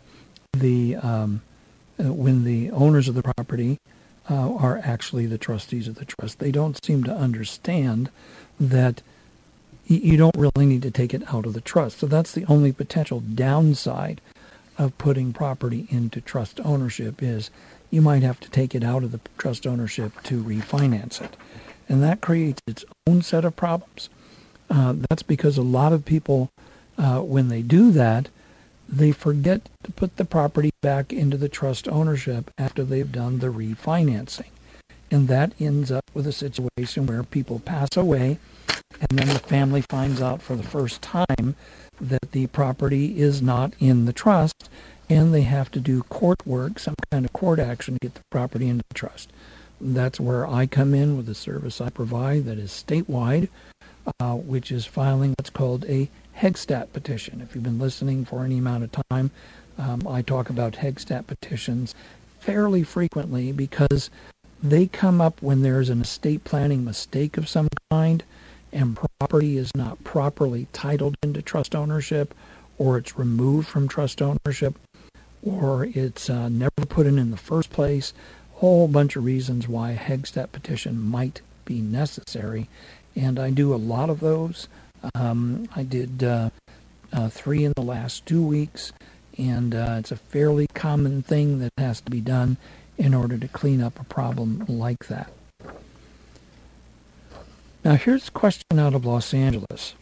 the, 0.52 0.96
um, 0.96 1.40
uh, 1.98 2.12
when 2.12 2.44
the 2.44 2.70
owners 2.72 3.08
of 3.08 3.14
the 3.14 3.22
property 3.22 3.78
uh, 4.28 4.54
are 4.54 4.80
actually 4.82 5.26
the 5.26 5.38
trustees 5.38 5.88
of 5.88 5.94
the 5.94 6.04
trust, 6.04 6.38
they 6.38 6.50
don't 6.50 6.84
seem 6.84 7.04
to 7.04 7.14
understand 7.14 8.10
that 8.58 9.00
you 9.86 10.16
don't 10.16 10.36
really 10.36 10.66
need 10.66 10.82
to 10.82 10.90
take 10.90 11.14
it 11.14 11.22
out 11.32 11.46
of 11.46 11.52
the 11.52 11.60
trust. 11.60 11.98
So 11.98 12.06
that's 12.06 12.32
the 12.32 12.44
only 12.46 12.72
potential 12.72 13.20
downside 13.20 14.20
of 14.78 14.96
putting 14.98 15.32
property 15.32 15.86
into 15.90 16.20
trust 16.20 16.60
ownership 16.64 17.22
is 17.22 17.50
you 17.90 18.00
might 18.00 18.22
have 18.22 18.40
to 18.40 18.50
take 18.50 18.74
it 18.74 18.82
out 18.82 19.04
of 19.04 19.12
the 19.12 19.20
trust 19.38 19.66
ownership 19.66 20.12
to 20.24 20.42
refinance 20.42 21.20
it. 21.20 21.36
And 21.88 22.02
that 22.02 22.20
creates 22.20 22.60
its 22.66 22.84
own 23.06 23.22
set 23.22 23.44
of 23.44 23.54
problems. 23.54 24.08
Uh, 24.70 24.94
that's 25.10 25.22
because 25.22 25.58
a 25.58 25.62
lot 25.62 25.92
of 25.92 26.04
people, 26.04 26.50
uh, 26.98 27.20
when 27.20 27.48
they 27.48 27.62
do 27.62 27.90
that, 27.92 28.28
they 28.88 29.12
forget 29.12 29.68
to 29.84 29.92
put 29.92 30.16
the 30.16 30.24
property 30.24 30.70
back 30.82 31.12
into 31.12 31.36
the 31.36 31.48
trust 31.48 31.88
ownership 31.88 32.50
after 32.58 32.84
they've 32.84 33.10
done 33.10 33.38
the 33.38 33.48
refinancing. 33.48 34.50
And 35.10 35.28
that 35.28 35.52
ends 35.60 35.90
up 35.90 36.10
with 36.14 36.26
a 36.26 36.32
situation 36.32 37.06
where 37.06 37.22
people 37.22 37.58
pass 37.58 37.96
away 37.96 38.38
and 39.00 39.18
then 39.18 39.28
the 39.28 39.38
family 39.38 39.82
finds 39.82 40.20
out 40.20 40.42
for 40.42 40.56
the 40.56 40.62
first 40.62 41.02
time 41.02 41.54
that 42.00 42.32
the 42.32 42.46
property 42.48 43.18
is 43.20 43.42
not 43.42 43.72
in 43.78 44.04
the 44.06 44.12
trust 44.12 44.68
and 45.08 45.34
they 45.34 45.42
have 45.42 45.70
to 45.72 45.80
do 45.80 46.02
court 46.04 46.46
work, 46.46 46.78
some 46.78 46.94
kind 47.10 47.24
of 47.24 47.32
court 47.32 47.58
action 47.58 47.94
to 47.94 48.00
get 48.00 48.14
the 48.14 48.22
property 48.30 48.68
into 48.68 48.84
the 48.88 48.94
trust. 48.94 49.30
That's 49.80 50.20
where 50.20 50.46
I 50.46 50.66
come 50.66 50.94
in 50.94 51.16
with 51.16 51.26
the 51.26 51.34
service 51.34 51.80
I 51.80 51.90
provide 51.90 52.44
that 52.44 52.58
is 52.58 52.70
statewide, 52.70 53.48
uh, 54.20 54.34
which 54.34 54.70
is 54.70 54.86
filing 54.86 55.34
what's 55.38 55.50
called 55.50 55.84
a 55.86 56.08
Heggstad 56.42 56.92
petition. 56.92 57.40
If 57.40 57.54
you've 57.54 57.62
been 57.62 57.78
listening 57.78 58.24
for 58.24 58.44
any 58.44 58.58
amount 58.58 58.82
of 58.82 58.90
time, 59.08 59.30
um, 59.78 60.08
I 60.08 60.22
talk 60.22 60.50
about 60.50 60.72
Heggstad 60.72 61.28
petitions 61.28 61.94
fairly 62.40 62.82
frequently 62.82 63.52
because 63.52 64.10
they 64.60 64.88
come 64.88 65.20
up 65.20 65.40
when 65.40 65.62
there's 65.62 65.88
an 65.88 66.00
estate 66.00 66.42
planning 66.42 66.84
mistake 66.84 67.36
of 67.36 67.48
some 67.48 67.68
kind 67.92 68.24
and 68.72 68.98
property 69.20 69.56
is 69.56 69.70
not 69.76 70.02
properly 70.02 70.66
titled 70.72 71.14
into 71.22 71.42
trust 71.42 71.76
ownership, 71.76 72.34
or 72.76 72.98
it's 72.98 73.16
removed 73.16 73.68
from 73.68 73.86
trust 73.86 74.20
ownership, 74.20 74.74
or 75.44 75.84
it's 75.94 76.28
uh, 76.28 76.48
never 76.48 76.86
put 76.88 77.06
in 77.06 77.20
in 77.20 77.30
the 77.30 77.36
first 77.36 77.70
place, 77.70 78.12
a 78.56 78.58
whole 78.58 78.88
bunch 78.88 79.14
of 79.14 79.24
reasons 79.24 79.68
why 79.68 79.92
a 79.92 79.96
Heggstad 79.96 80.50
petition 80.50 81.00
might 81.00 81.40
be 81.64 81.80
necessary. 81.80 82.68
And 83.14 83.38
I 83.38 83.50
do 83.50 83.72
a 83.72 83.76
lot 83.76 84.10
of 84.10 84.18
those. 84.18 84.66
Um, 85.14 85.68
I 85.74 85.82
did 85.82 86.22
uh, 86.22 86.50
uh, 87.12 87.28
three 87.28 87.64
in 87.64 87.72
the 87.76 87.82
last 87.82 88.26
two 88.26 88.42
weeks, 88.42 88.92
and 89.36 89.74
uh, 89.74 89.96
it's 89.98 90.12
a 90.12 90.16
fairly 90.16 90.66
common 90.74 91.22
thing 91.22 91.58
that 91.58 91.72
has 91.78 92.00
to 92.02 92.10
be 92.10 92.20
done 92.20 92.56
in 92.98 93.14
order 93.14 93.38
to 93.38 93.48
clean 93.48 93.82
up 93.82 93.98
a 94.00 94.04
problem 94.04 94.64
like 94.68 95.06
that. 95.08 95.32
Now 97.84 97.94
here's 97.94 98.28
a 98.28 98.32
question 98.32 98.78
out 98.78 98.94
of 98.94 99.04
Los 99.04 99.34
Angeles, 99.34 99.94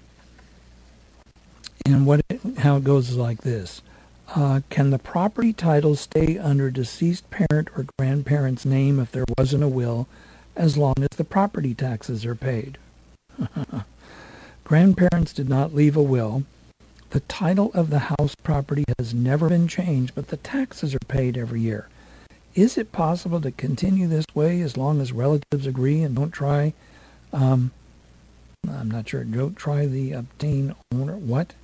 and 1.86 2.04
what 2.04 2.20
it, 2.28 2.40
how 2.58 2.76
it 2.76 2.84
goes 2.84 3.08
is 3.10 3.16
like 3.16 3.40
this: 3.40 3.80
uh, 4.36 4.60
Can 4.68 4.90
the 4.90 4.98
property 4.98 5.54
title 5.54 5.96
stay 5.96 6.36
under 6.36 6.70
deceased 6.70 7.30
parent 7.30 7.68
or 7.76 7.86
grandparent's 7.98 8.66
name 8.66 9.00
if 9.00 9.12
there 9.12 9.24
wasn't 9.38 9.64
a 9.64 9.68
will, 9.68 10.06
as 10.56 10.76
long 10.76 10.94
as 10.98 11.16
the 11.16 11.24
property 11.24 11.74
taxes 11.74 12.26
are 12.26 12.34
paid? 12.34 12.76
Grandparents 14.70 15.32
did 15.32 15.48
not 15.48 15.74
leave 15.74 15.96
a 15.96 16.02
will. 16.02 16.44
The 17.10 17.18
title 17.18 17.72
of 17.74 17.90
the 17.90 18.14
house 18.14 18.36
property 18.44 18.84
has 19.00 19.12
never 19.12 19.48
been 19.48 19.66
changed, 19.66 20.14
but 20.14 20.28
the 20.28 20.36
taxes 20.36 20.94
are 20.94 21.00
paid 21.08 21.36
every 21.36 21.60
year. 21.60 21.88
Is 22.54 22.78
it 22.78 22.92
possible 22.92 23.40
to 23.40 23.50
continue 23.50 24.06
this 24.06 24.26
way 24.32 24.60
as 24.60 24.76
long 24.76 25.00
as 25.00 25.10
relatives 25.10 25.66
agree 25.66 26.02
and 26.04 26.14
don't 26.14 26.30
try? 26.30 26.72
Um, 27.32 27.72
I'm 28.70 28.88
not 28.88 29.08
sure. 29.08 29.24
Don't 29.24 29.56
try 29.56 29.86
the 29.86 30.12
obtain 30.12 30.76
owner. 30.94 31.16
What? 31.16 31.54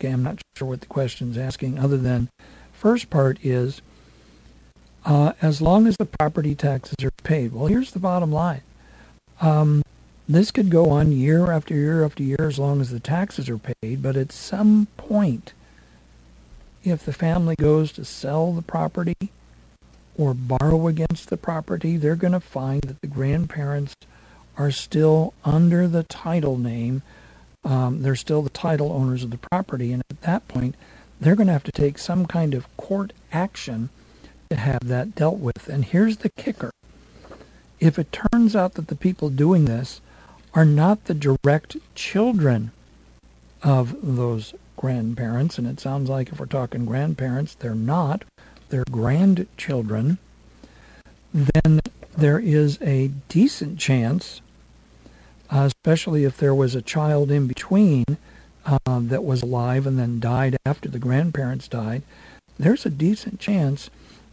Okay, 0.00 0.08
I'm 0.08 0.22
not 0.22 0.40
sure 0.56 0.68
what 0.68 0.80
the 0.80 0.86
question's 0.86 1.36
asking. 1.36 1.78
Other 1.78 1.98
than 1.98 2.30
first 2.72 3.10
part 3.10 3.38
is 3.44 3.82
uh, 5.04 5.32
as 5.42 5.60
long 5.60 5.86
as 5.86 5.98
the 5.98 6.06
property 6.06 6.54
taxes 6.54 7.04
are 7.04 7.10
paid. 7.22 7.52
Well, 7.52 7.66
here's 7.66 7.90
the 7.90 7.98
bottom 7.98 8.32
line. 8.32 8.62
Um, 9.42 9.82
this 10.28 10.50
could 10.50 10.70
go 10.70 10.90
on 10.90 11.12
year 11.12 11.52
after 11.52 11.74
year 11.74 12.04
after 12.04 12.22
year 12.22 12.46
as 12.48 12.58
long 12.58 12.80
as 12.80 12.90
the 12.90 13.00
taxes 13.00 13.48
are 13.48 13.58
paid, 13.58 14.02
but 14.02 14.16
at 14.16 14.32
some 14.32 14.88
point, 14.96 15.52
if 16.82 17.04
the 17.04 17.12
family 17.12 17.54
goes 17.56 17.92
to 17.92 18.04
sell 18.04 18.52
the 18.52 18.62
property 18.62 19.30
or 20.16 20.34
borrow 20.34 20.88
against 20.88 21.28
the 21.28 21.36
property, 21.36 21.96
they're 21.96 22.16
going 22.16 22.32
to 22.32 22.40
find 22.40 22.82
that 22.82 23.00
the 23.00 23.06
grandparents 23.06 23.94
are 24.56 24.70
still 24.70 25.34
under 25.44 25.86
the 25.86 26.02
title 26.04 26.58
name. 26.58 27.02
Um, 27.64 28.02
they're 28.02 28.16
still 28.16 28.42
the 28.42 28.50
title 28.50 28.92
owners 28.92 29.22
of 29.22 29.30
the 29.30 29.38
property, 29.38 29.92
and 29.92 30.02
at 30.10 30.22
that 30.22 30.48
point, 30.48 30.74
they're 31.20 31.36
going 31.36 31.48
to 31.48 31.52
have 31.52 31.64
to 31.64 31.72
take 31.72 31.98
some 31.98 32.26
kind 32.26 32.54
of 32.54 32.74
court 32.76 33.12
action 33.32 33.90
to 34.50 34.56
have 34.56 34.86
that 34.88 35.14
dealt 35.14 35.38
with. 35.38 35.68
And 35.68 35.84
here's 35.84 36.18
the 36.18 36.30
kicker 36.30 36.70
if 37.78 37.98
it 37.98 38.10
turns 38.10 38.56
out 38.56 38.74
that 38.74 38.88
the 38.88 38.96
people 38.96 39.28
doing 39.28 39.66
this 39.66 40.00
are 40.56 40.64
not 40.64 41.04
the 41.04 41.14
direct 41.14 41.76
children 41.94 42.72
of 43.62 43.94
those 44.02 44.54
grandparents, 44.76 45.58
and 45.58 45.66
it 45.66 45.78
sounds 45.78 46.08
like 46.08 46.30
if 46.30 46.40
we're 46.40 46.46
talking 46.46 46.86
grandparents, 46.86 47.54
they're 47.54 47.74
not, 47.74 48.24
they're 48.70 48.84
grandchildren, 48.90 50.16
then 51.32 51.80
there 52.16 52.38
is 52.38 52.80
a 52.80 53.08
decent 53.28 53.78
chance, 53.78 54.40
uh, 55.50 55.68
especially 55.68 56.24
if 56.24 56.38
there 56.38 56.54
was 56.54 56.74
a 56.74 56.82
child 56.82 57.30
in 57.30 57.46
between 57.46 58.04
uh, 58.64 58.78
that 58.86 59.24
was 59.24 59.42
alive 59.42 59.86
and 59.86 59.98
then 59.98 60.18
died 60.18 60.56
after 60.64 60.88
the 60.88 60.98
grandparents 60.98 61.68
died, 61.68 62.02
there's 62.58 62.86
a 62.86 62.90
decent 62.90 63.38
chance 63.38 63.90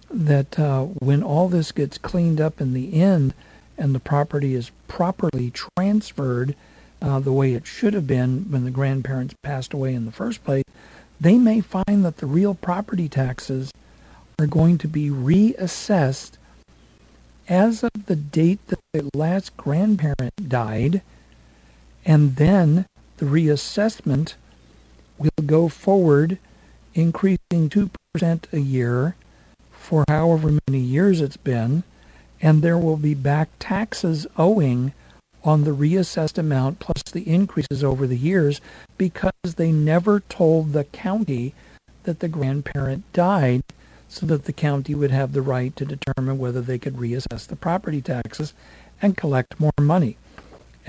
that 0.10 0.58
uh, 0.58 0.84
when 0.84 1.22
all 1.22 1.50
this 1.50 1.74
gets 1.74 1.98
cleaned 1.98 2.40
up 2.40 2.62
in 2.62 2.74
the 2.74 2.94
end 2.94 3.34
and 3.78 3.94
the 3.94 4.00
property 4.00 4.56
is 4.56 4.72
properly 4.88 5.52
transferred 5.52 6.56
uh, 7.02 7.20
the 7.20 7.34
way 7.34 7.54
it 7.54 7.68
should 7.68 7.94
have 7.94 8.08
been 8.08 8.46
when 8.50 8.64
the 8.64 8.72
grandparents 8.72 9.36
passed 9.44 9.74
away 9.74 9.94
in 9.94 10.06
the 10.06 10.12
first 10.12 10.44
place, 10.44 10.64
they 11.20 11.38
may 11.38 11.62
find 11.62 12.06
that 12.06 12.18
the 12.18 12.26
real 12.26 12.54
property 12.54 13.10
taxes 13.10 13.72
are 14.40 14.48
going 14.48 14.78
to 14.78 14.88
be 14.88 15.10
reassessed 15.10 16.38
as 17.48 17.84
of 17.84 18.06
the 18.06 18.16
date 18.16 18.66
that 18.68 18.80
the 18.94 19.10
last 19.14 19.56
grandparent 19.58 20.50
died, 20.50 21.02
and 22.06 22.38
then 22.38 22.86
the 23.18 23.26
reassessment 23.26 24.36
will 25.18 25.30
go 25.46 25.68
forward, 25.68 26.38
increasing 26.94 27.70
2% 27.70 27.90
a 28.54 28.60
year 28.60 29.16
for 29.72 30.06
however 30.08 30.58
many 30.68 30.80
years 30.80 31.20
it's 31.20 31.38
been, 31.38 31.84
and 32.44 32.62
there 32.62 32.78
will 32.78 32.98
be 32.98 33.14
back 33.14 33.48
taxes 33.58 34.28
owing 34.38 34.94
on 35.46 35.64
the 35.64 35.72
reassessed 35.72 36.38
amount 36.38 36.78
plus 36.78 37.02
the 37.14 37.28
increases 37.28 37.84
over 37.84 38.06
the 38.06 38.18
years 38.18 38.60
because 38.98 39.56
they 39.56 39.72
never 39.72 40.20
told 40.20 40.74
the 40.74 40.84
county 40.84 41.56
that 42.04 42.20
the 42.20 42.28
grandparent 42.28 43.12
died 43.14 43.64
so 44.10 44.26
that 44.26 44.44
the 44.44 44.54
county 44.54 44.94
would 44.94 45.10
have 45.10 45.32
the 45.32 45.42
right 45.42 45.76
to 45.78 45.86
determine 45.86 46.38
whether 46.38 46.62
they 46.62 46.78
could 46.78 46.96
reassess 46.96 47.48
the 47.48 47.56
property 47.56 48.02
taxes 48.02 48.54
and 49.02 49.18
collect 49.18 49.60
more 49.60 49.72
money. 49.80 50.18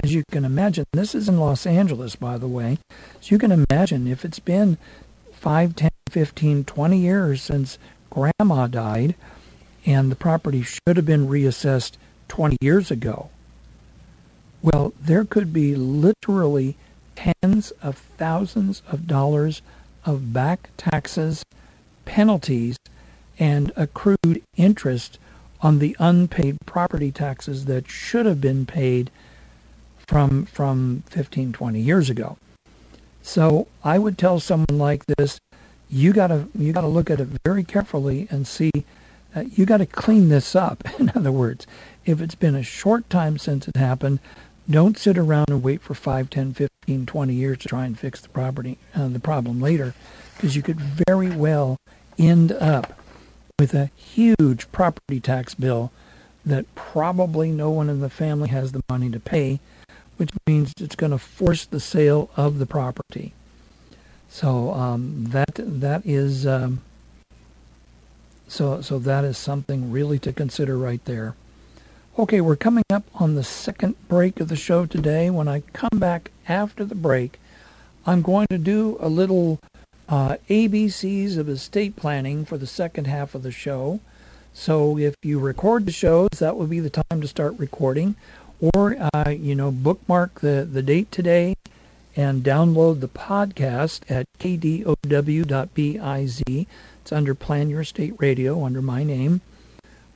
As 0.02 0.12
you 0.12 0.24
can 0.32 0.44
imagine, 0.44 0.84
this 0.92 1.14
is 1.14 1.28
in 1.28 1.38
Los 1.38 1.66
Angeles, 1.66 2.16
by 2.16 2.36
the 2.36 2.48
way. 2.48 2.78
So 3.20 3.32
you 3.32 3.38
can 3.38 3.52
imagine 3.52 4.08
if 4.08 4.24
it's 4.24 4.40
been 4.40 4.76
5, 5.32 5.76
10, 5.76 5.90
15, 6.10 6.64
20 6.64 6.98
years 6.98 7.42
since 7.42 7.78
grandma 8.10 8.66
died 8.66 9.14
and 9.86 10.10
the 10.10 10.16
property 10.16 10.62
should 10.62 10.96
have 10.96 11.06
been 11.06 11.28
reassessed 11.28 11.92
20 12.28 12.56
years 12.60 12.90
ago. 12.90 13.30
Well, 14.62 14.94
there 15.00 15.24
could 15.24 15.52
be 15.52 15.74
literally 15.74 16.76
tens 17.16 17.70
of 17.82 17.98
thousands 17.98 18.82
of 18.90 19.06
dollars 19.06 19.62
of 20.04 20.32
back 20.32 20.70
taxes, 20.76 21.44
penalties, 22.04 22.76
and 23.38 23.72
accrued 23.76 24.42
interest 24.56 25.18
on 25.60 25.78
the 25.78 25.96
unpaid 25.98 26.58
property 26.66 27.10
taxes 27.10 27.64
that 27.66 27.88
should 27.88 28.26
have 28.26 28.40
been 28.40 28.66
paid 28.66 29.10
from 30.06 30.44
from 30.44 31.02
15 31.08 31.52
20 31.52 31.80
years 31.80 32.10
ago. 32.10 32.36
So 33.22 33.66
I 33.82 33.98
would 33.98 34.18
tell 34.18 34.38
someone 34.40 34.78
like 34.78 35.04
this 35.18 35.38
you 35.88 36.12
got 36.12 36.28
to 36.28 36.48
you 36.56 36.72
got 36.72 36.82
to 36.82 36.88
look 36.88 37.10
at 37.10 37.20
it 37.20 37.28
very 37.46 37.64
carefully 37.64 38.28
and 38.30 38.46
see 38.46 38.70
uh, 39.34 39.44
you 39.52 39.66
got 39.66 39.78
to 39.78 39.86
clean 39.86 40.28
this 40.28 40.54
up. 40.54 40.84
In 41.00 41.12
other 41.14 41.32
words 41.32 41.66
if 42.04 42.20
it's 42.20 42.34
been 42.34 42.54
a 42.54 42.62
short 42.62 43.08
time 43.08 43.38
since 43.38 43.66
it 43.68 43.76
happened 43.76 44.20
don't 44.68 44.98
sit 44.98 45.18
around 45.18 45.46
and 45.48 45.62
wait 45.62 45.82
for 45.82 45.94
5 45.94 46.30
10 46.30 46.54
15 46.54 47.06
20 47.06 47.34
years 47.34 47.58
to 47.58 47.68
try 47.68 47.84
and 47.84 47.98
fix 47.98 48.20
the 48.20 48.28
property 48.28 48.78
uh, 48.94 49.08
the 49.08 49.20
problem 49.20 49.60
later 49.60 49.94
because 50.36 50.56
you 50.56 50.62
could 50.62 50.80
very 50.80 51.30
well 51.30 51.76
end 52.18 52.52
up 52.52 52.98
with 53.58 53.74
a 53.74 53.90
huge 53.96 54.70
property 54.72 55.20
tax 55.20 55.54
bill 55.54 55.92
that 56.44 56.72
probably 56.74 57.50
no 57.50 57.70
one 57.70 57.88
in 57.88 58.00
the 58.00 58.10
family 58.10 58.48
has 58.48 58.72
the 58.72 58.82
money 58.90 59.10
to 59.10 59.20
pay 59.20 59.60
which 60.16 60.30
means 60.46 60.72
it's 60.80 60.96
going 60.96 61.12
to 61.12 61.18
force 61.18 61.64
the 61.64 61.80
sale 61.80 62.30
of 62.36 62.58
the 62.58 62.66
property. 62.66 63.32
So 64.28 64.72
um, 64.72 65.26
that 65.28 65.54
that 65.56 66.02
is 66.04 66.46
um, 66.46 66.80
so 68.48 68.80
so 68.80 68.98
that 68.98 69.24
is 69.24 69.38
something 69.38 69.90
really 69.90 70.18
to 70.20 70.32
consider 70.32 70.76
right 70.76 71.04
there. 71.04 71.34
Okay, 72.16 72.40
we're 72.40 72.56
coming 72.56 72.84
up 72.90 73.04
on 73.14 73.34
the 73.34 73.42
second 73.42 73.96
break 74.06 74.38
of 74.38 74.48
the 74.48 74.56
show 74.56 74.86
today. 74.86 75.30
When 75.30 75.48
I 75.48 75.60
come 75.72 75.98
back 75.98 76.30
after 76.48 76.84
the 76.84 76.94
break, 76.94 77.40
I'm 78.06 78.22
going 78.22 78.46
to 78.50 78.58
do 78.58 78.96
a 79.00 79.08
little 79.08 79.58
uh, 80.08 80.36
ABCs 80.48 81.36
of 81.36 81.48
estate 81.48 81.96
planning 81.96 82.44
for 82.44 82.56
the 82.56 82.66
second 82.66 83.06
half 83.06 83.34
of 83.34 83.42
the 83.42 83.50
show. 83.50 83.98
So 84.52 84.96
if 84.96 85.16
you 85.22 85.40
record 85.40 85.86
the 85.86 85.92
shows, 85.92 86.28
that 86.38 86.56
will 86.56 86.68
be 86.68 86.78
the 86.78 86.90
time 86.90 87.20
to 87.20 87.26
start 87.26 87.58
recording, 87.58 88.14
or 88.60 88.96
uh, 89.12 89.30
you 89.30 89.56
know 89.56 89.72
bookmark 89.72 90.40
the 90.40 90.68
the 90.70 90.82
date 90.82 91.10
today 91.10 91.56
and 92.16 92.44
download 92.44 93.00
the 93.00 93.08
podcast 93.08 94.08
at 94.08 94.26
kdow.biz. 94.38 94.86
It's 97.04 97.12
under 97.12 97.34
Plan 97.34 97.68
Your 97.68 97.82
Estate 97.82 98.14
Radio 98.16 98.64
under 98.64 98.80
my 98.80 99.04
name. 99.04 99.42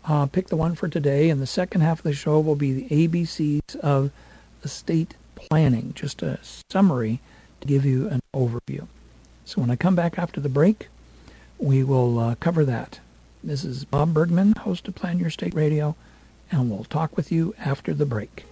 Uh, 0.07 0.24
pick 0.24 0.46
the 0.46 0.57
one 0.57 0.74
for 0.74 0.88
today, 0.88 1.29
and 1.29 1.38
the 1.38 1.46
second 1.46 1.83
half 1.83 1.98
of 1.98 2.05
the 2.05 2.14
show 2.14 2.40
will 2.40 2.57
be 2.57 2.72
the 2.72 3.07
ABCs 3.07 3.77
of 3.81 4.11
estate 4.64 5.14
planning, 5.35 5.92
just 5.94 6.22
a 6.22 6.38
summary 6.70 7.20
to 7.61 7.68
give 7.68 7.85
you 7.85 8.09
an 8.09 8.20
overview. 8.35 8.87
So 9.44 9.61
when 9.61 9.70
I 9.70 9.77
come 9.77 9.96
back 9.96 10.18
after 10.18 10.40
the 10.40 10.48
break, 10.48 10.88
we 11.59 11.85
will 11.85 12.18
uh, 12.18 12.37
cover 12.37 12.64
that. 12.64 13.01
This 13.44 13.66
is 13.66 13.85
Bob 13.85 14.14
Bergman, 14.14 14.55
host 14.55 14.88
of 14.88 14.94
Plan 14.94 15.18
Your 15.18 15.29
Estate 15.29 15.53
Radio, 15.53 15.94
and 16.51 16.70
we'll 16.70 16.85
talk 16.85 17.18
with 17.18 17.31
you 17.31 17.55
after 17.59 17.92
the 17.92 18.07
break. 18.07 18.46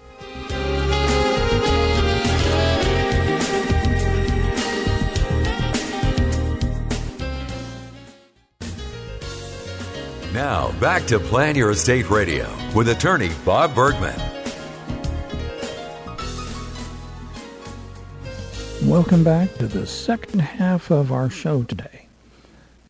Now, 10.37 10.71
back 10.81 11.07
to 11.07 11.19
Plan 11.19 11.57
Your 11.57 11.71
Estate 11.71 12.11
Radio 12.11 12.55
with 12.75 12.91
attorney 12.91 13.31
Bob 13.43 13.75
Bergman. 13.75 14.21
Welcome 18.83 19.25
back 19.25 19.55
to 19.55 19.67
the 19.67 19.87
second 19.87 20.41
half 20.41 20.91
of 20.91 21.11
our 21.11 21.31
show 21.31 21.63
today. 21.63 22.09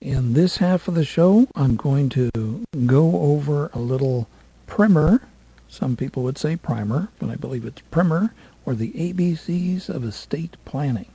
In 0.00 0.32
this 0.32 0.56
half 0.56 0.88
of 0.88 0.96
the 0.96 1.04
show, 1.04 1.46
I'm 1.54 1.76
going 1.76 2.09
to 2.09 2.64
go 2.85 3.20
over 3.20 3.70
a 3.72 3.78
little 3.78 4.26
primer. 4.66 5.22
Some 5.68 5.94
people 5.94 6.24
would 6.24 6.38
say 6.38 6.56
primer, 6.56 7.11
but 7.20 7.30
I 7.30 7.37
believe 7.37 7.64
it's 7.64 7.80
primer, 7.92 8.35
or 8.64 8.74
the 8.74 8.90
ABCs 8.90 9.88
of 9.88 10.02
estate 10.02 10.56
planning. 10.64 11.12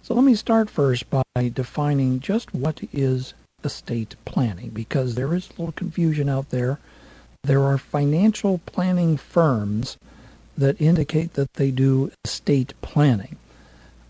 So 0.00 0.14
let 0.14 0.22
me 0.22 0.36
start 0.36 0.70
first 0.70 1.10
by 1.10 1.24
defining 1.52 2.20
just 2.20 2.54
what 2.54 2.82
is 2.92 3.34
estate 3.64 4.16
planning 4.24 4.70
because 4.70 5.14
there 5.14 5.34
is 5.34 5.48
a 5.48 5.52
little 5.52 5.72
confusion 5.72 6.28
out 6.28 6.50
there. 6.50 6.78
There 7.42 7.62
are 7.62 7.78
financial 7.78 8.58
planning 8.66 9.16
firms 9.16 9.98
that 10.56 10.80
indicate 10.80 11.34
that 11.34 11.54
they 11.54 11.70
do 11.70 12.12
estate 12.24 12.74
planning. 12.80 13.36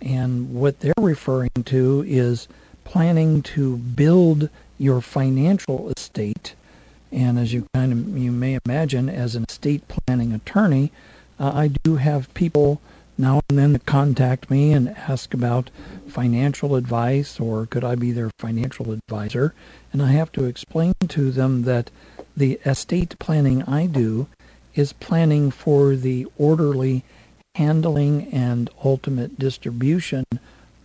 And 0.01 0.55
what 0.55 0.81
they're 0.81 0.93
referring 0.99 1.51
to 1.65 2.05
is 2.07 2.49
planning 2.85 3.43
to 3.43 3.79
build 3.79 4.51
your 4.79 5.01
financial 5.01 5.91
estate. 5.97 6.55
And 7.11 7.39
as 7.39 7.53
you 7.53 7.67
kind 7.75 7.93
of 7.93 8.19
you 8.19 8.33
may 8.33 8.59
imagine, 8.67 9.09
as 9.09 9.35
an 9.35 9.45
estate 9.49 9.83
planning 9.89 10.33
attorney, 10.33 10.93
uh, 11.39 11.53
I 11.55 11.69
do 11.83 11.97
have 11.97 12.33
people 12.35 12.81
now 13.17 13.41
and 13.49 13.59
then 13.59 13.79
contact 13.81 14.51
me 14.51 14.73
and 14.73 14.89
ask 14.89 15.35
about 15.35 15.71
financial 16.09 16.75
advice 16.75 17.39
or 17.39 17.67
could 17.67 17.85
I 17.85 17.95
be 17.95 18.13
their 18.13 18.31
financial 18.39 18.93
advisor. 18.93 19.55
And 19.93 20.03
I 20.03 20.13
have 20.13 20.33
to 20.33 20.45
explain 20.45 20.95
to 21.09 21.31
them 21.31 21.63
that 21.63 21.91
the 22.37 22.59
estate 22.65 23.19
planning 23.19 23.63
I 23.63 23.87
do 23.87 24.27
is 24.75 24.93
planning 24.93 25.51
for 25.51 25.95
the 25.95 26.27
orderly 26.37 27.05
handling 27.55 28.27
and 28.33 28.69
ultimate 28.85 29.39
distribution 29.39 30.25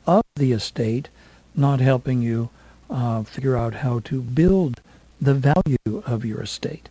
of 0.06 0.24
the 0.36 0.52
estate, 0.52 1.10
not 1.56 1.80
helping 1.80 2.22
you 2.22 2.50
uh, 2.89 3.24
figure 3.24 3.58
out 3.58 3.76
how 3.76 4.00
to 4.00 4.22
build 4.22 4.82
the 5.20 5.34
value 5.34 6.04
of 6.06 6.24
your 6.24 6.42
estate. 6.42 6.89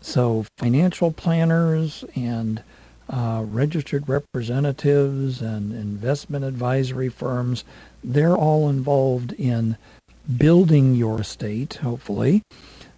So, 0.00 0.46
financial 0.56 1.10
planners 1.12 2.04
and 2.14 2.62
uh, 3.08 3.44
registered 3.46 4.08
representatives 4.08 5.40
and 5.40 5.72
investment 5.72 6.44
advisory 6.44 7.08
firms, 7.08 7.64
they're 8.04 8.36
all 8.36 8.68
involved 8.68 9.32
in 9.34 9.76
building 10.36 10.94
your 10.94 11.20
estate, 11.20 11.74
hopefully. 11.74 12.42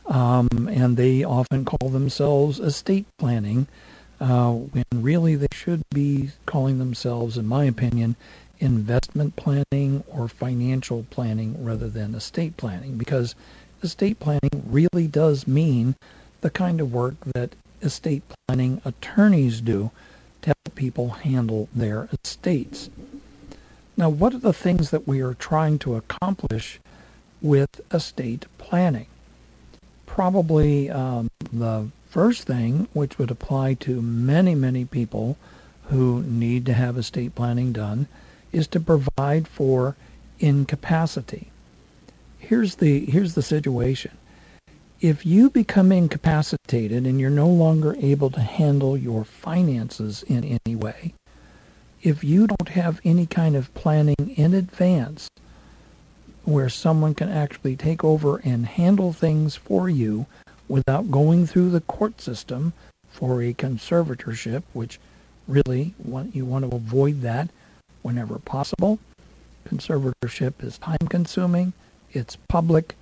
Um, 0.07 0.69
and 0.69 0.97
they 0.97 1.23
often 1.23 1.65
call 1.65 1.89
themselves 1.91 2.59
estate 2.59 3.07
planning, 3.19 3.69
uh, 4.21 4.51
when 4.51 4.85
really 4.93 5.37
they 5.37 5.47
should 5.53 5.83
be 5.95 6.31
calling 6.47 6.79
themselves, 6.79 7.39
in 7.39 7.47
my 7.47 7.65
opinion, 7.65 8.17
investment 8.59 9.37
planning 9.37 10.05
or 10.09 10.29
financial 10.29 11.07
planning 11.11 11.65
rather 11.65 11.89
than 11.89 12.15
estate 12.15 12.57
planning, 12.57 12.99
because 12.99 13.35
estate 13.83 14.19
planning 14.19 14.65
really 14.67 15.07
does 15.07 15.47
mean 15.47 15.95
the 16.41 16.51
kind 16.51 16.81
of 16.81 16.93
work 16.93 17.15
that 17.35 17.55
estate 17.83 18.23
planning 18.47 18.81
attorneys 18.85 19.61
do 19.61 19.91
to 20.43 20.49
help 20.49 20.75
people 20.75 21.11
handle 21.11 21.69
their 21.75 22.09
estates. 22.25 22.91
Now, 23.97 24.09
what 24.09 24.35
are 24.35 24.39
the 24.39 24.53
things 24.53 24.91
that 24.91 25.07
we 25.07 25.21
are 25.21 25.35
trying 25.35 25.79
to 25.81 25.95
accomplish 25.95 26.81
with 27.43 27.81
estate 27.93 28.47
planning? 28.59 29.07
Probably 30.07 30.91
um, 30.91 31.31
the 31.53 31.89
first 32.09 32.45
thing, 32.45 32.89
which 32.93 33.19
would 33.19 33.31
apply 33.31 33.75
to 33.75 34.01
many, 34.01 34.55
many 34.55 34.85
people 34.85 35.37
who 35.85 36.23
need 36.23 36.67
to 36.67 36.73
have 36.73 36.97
estate 36.97 37.35
planning 37.35 37.73
done, 37.73 38.09
is 38.53 38.67
to 38.69 38.81
provide 38.81 39.47
for 39.47 39.97
incapacity. 40.39 41.49
Here's 42.39 42.77
the 42.77 43.05
here's 43.05 43.35
the 43.35 43.43
situation. 43.43 44.13
If 45.01 45.25
you 45.25 45.49
become 45.49 45.93
incapacitated 45.93 47.07
and 47.07 47.19
you're 47.19 47.31
no 47.31 47.49
longer 47.49 47.97
able 48.01 48.29
to 48.33 48.41
handle 48.43 48.99
your 48.99 49.25
finances 49.25 50.23
in 50.25 50.59
any 50.67 50.77
way, 50.77 51.15
if 52.03 52.23
you 52.23 52.47
don't 52.47 52.69
have 52.69 53.01
any 53.03 53.25
kind 53.25 53.57
of 53.57 53.73
planning 53.73 54.35
in 54.37 54.53
advance 54.53 55.31
where 56.45 56.69
someone 56.69 57.15
can 57.15 57.31
actually 57.31 57.77
take 57.77 58.05
over 58.05 58.43
and 58.45 58.67
handle 58.67 59.15
things 59.15 59.57
for 59.57 59.89
you 59.89 60.27
without 60.69 61.11
going 61.11 61.47
through 61.47 61.71
the 61.71 61.81
court 61.81 62.21
system 62.21 62.75
for 63.11 63.43
a 63.43 63.55
conservatorship, 63.55 64.65
which 64.75 65.01
really 65.49 65.95
you 66.05 66.45
want 66.45 66.71
to 66.71 66.77
avoid 66.77 67.23
that 67.23 67.49
whenever 68.03 68.39
possible. 68.39 68.99
Conservatorship 69.67 70.63
is 70.63 70.77
time 70.77 71.09
consuming, 71.09 71.73
it's 72.13 72.37
public, 72.51 72.97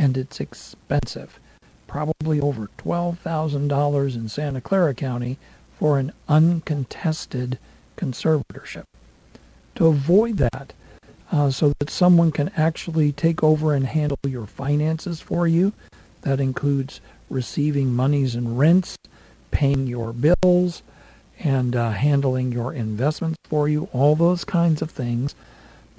and 0.00 0.16
it's 0.16 0.40
expensive. 0.40 1.38
Probably 1.86 2.40
over 2.40 2.70
$12,000 2.78 4.14
in 4.16 4.28
Santa 4.30 4.60
Clara 4.62 4.94
County 4.94 5.36
for 5.78 5.98
an 5.98 6.12
uncontested 6.26 7.58
conservatorship. 7.98 8.84
To 9.74 9.88
avoid 9.88 10.38
that, 10.38 10.72
uh, 11.30 11.50
so 11.50 11.74
that 11.78 11.90
someone 11.90 12.32
can 12.32 12.50
actually 12.56 13.12
take 13.12 13.44
over 13.44 13.74
and 13.74 13.86
handle 13.86 14.18
your 14.26 14.46
finances 14.46 15.20
for 15.20 15.46
you. 15.46 15.74
That 16.22 16.40
includes 16.40 17.02
receiving 17.28 17.94
monies 17.94 18.34
and 18.34 18.58
rents, 18.58 18.96
paying 19.50 19.86
your 19.86 20.14
bills, 20.14 20.82
and 21.38 21.76
uh, 21.76 21.90
handling 21.90 22.52
your 22.52 22.72
investments 22.72 23.38
for 23.44 23.68
you, 23.68 23.90
all 23.92 24.16
those 24.16 24.44
kinds 24.44 24.80
of 24.80 24.90
things, 24.90 25.34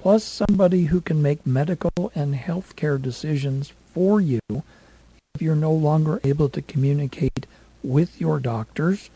plus 0.00 0.24
somebody 0.24 0.86
who 0.86 1.00
can 1.00 1.22
make 1.22 1.46
medical 1.46 2.10
and 2.16 2.34
healthcare 2.34 3.00
decisions 3.00 3.72
for 3.94 4.20
you 4.20 4.40
if 4.50 5.40
you're 5.40 5.54
no 5.54 5.72
longer 5.72 6.20
able 6.24 6.48
to 6.48 6.62
communicate 6.62 7.46
with 7.82 8.20
your 8.20 8.38
doctors 8.38 9.10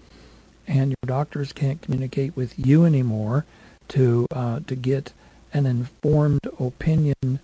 and 0.67 0.91
your 0.91 1.07
doctors 1.07 1.53
can't 1.53 1.83
communicate 1.83 2.37
with 2.37 2.59
you 2.59 2.85
anymore 2.85 3.45
to 3.89 4.27
uh, 4.33 4.61
to 4.67 4.75
get 4.75 5.12
an 5.53 5.67
informed 5.67 6.41
opinion 6.59 7.39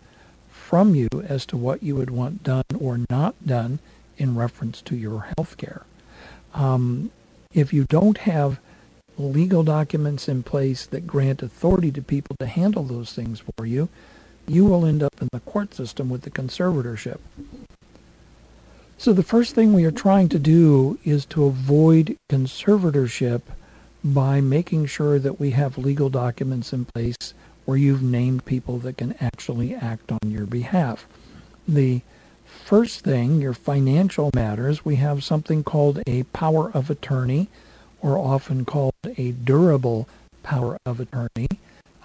from 0.49 0.95
you 0.95 1.09
as 1.27 1.47
to 1.47 1.57
what 1.57 1.83
you 1.83 1.95
would 1.95 2.11
want 2.11 2.43
done 2.43 2.65
or 2.79 3.01
not 3.11 3.35
done 3.47 3.79
in 4.17 4.35
reference 4.35 4.81
to 4.83 4.97
your 4.97 5.29
health 5.37 5.57
care. 5.57 5.83
Um, 6.55 7.11
if 7.53 7.73
you 7.73 7.85
don't 7.89 8.19
have 8.19 8.59
legal 9.19 9.63
documents 9.63 10.29
in 10.29 10.43
place 10.43 10.87
that 10.87 11.07
grant 11.07 11.43
authority 11.43 11.91
to 11.93 12.03
people 12.03 12.37
to 12.41 12.47
handle 12.47 12.85
those 12.85 13.13
things 13.13 13.43
for 13.57 13.67
you, 13.67 13.89
you 14.47 14.65
will 14.65 14.85
end 14.85 15.03
up 15.03 15.21
in 15.21 15.29
the 15.33 15.41
court 15.41 15.75
system 15.75 16.09
with 16.09 16.23
the 16.23 16.31
conservatorship. 16.31 17.19
So 18.99 19.13
the 19.13 19.23
first 19.23 19.55
thing 19.55 19.73
we 19.73 19.85
are 19.85 19.91
trying 19.91 20.29
to 20.29 20.39
do 20.39 20.99
is 21.05 21.25
to 21.27 21.45
avoid 21.45 22.17
conservatorship 22.29 23.43
by 24.05 24.41
making 24.41 24.87
sure 24.87 25.19
that 25.19 25.41
we 25.41 25.51
have 25.51 25.79
legal 25.79 26.09
documents 26.09 26.73
in 26.73 26.85
place 26.85 27.35
where 27.65 27.77
you've 27.77 28.03
named 28.03 28.45
people 28.45 28.79
that 28.79 28.99
can 28.99 29.15
actually 29.21 29.75
act 29.75 30.13
on 30.13 30.31
your 30.31 30.47
behalf. 30.47 31.07
The 31.67 32.03
first 32.45 33.01
thing, 33.01 33.41
your 33.41 33.55
financial 33.55 34.31
matters, 34.35 34.85
we 34.85 34.97
have 34.97 35.25
something 35.25 35.63
called 35.65 36.03
a 36.07 36.25
power 36.25 36.71
of 36.73 36.91
attorney, 36.91 37.49
or 38.01 38.19
often 38.19 38.65
called 38.65 38.95
a 39.17 39.31
durable 39.31 40.09
power 40.43 40.77
of 40.85 40.99
attorney 40.99 41.49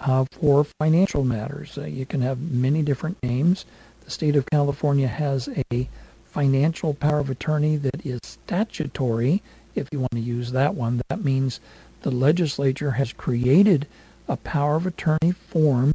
uh, 0.00 0.24
for 0.32 0.64
financial 0.64 1.24
matters. 1.24 1.76
Uh, 1.76 1.84
you 1.84 2.06
can 2.06 2.20
have 2.20 2.40
many 2.40 2.82
different 2.82 3.22
names. 3.22 3.64
The 4.04 4.10
state 4.10 4.36
of 4.36 4.46
California 4.46 5.08
has 5.08 5.48
a 5.70 5.88
financial 6.24 6.94
power 6.94 7.18
of 7.18 7.30
attorney 7.30 7.76
that 7.76 8.06
is 8.06 8.20
statutory. 8.22 9.42
If 9.74 9.88
you 9.92 10.00
want 10.00 10.12
to 10.12 10.20
use 10.20 10.52
that 10.52 10.74
one, 10.74 11.02
that 11.08 11.24
means 11.24 11.60
the 12.02 12.10
legislature 12.10 12.92
has 12.92 13.12
created 13.12 13.86
a 14.28 14.36
power 14.36 14.76
of 14.76 14.86
attorney 14.86 15.32
form 15.32 15.92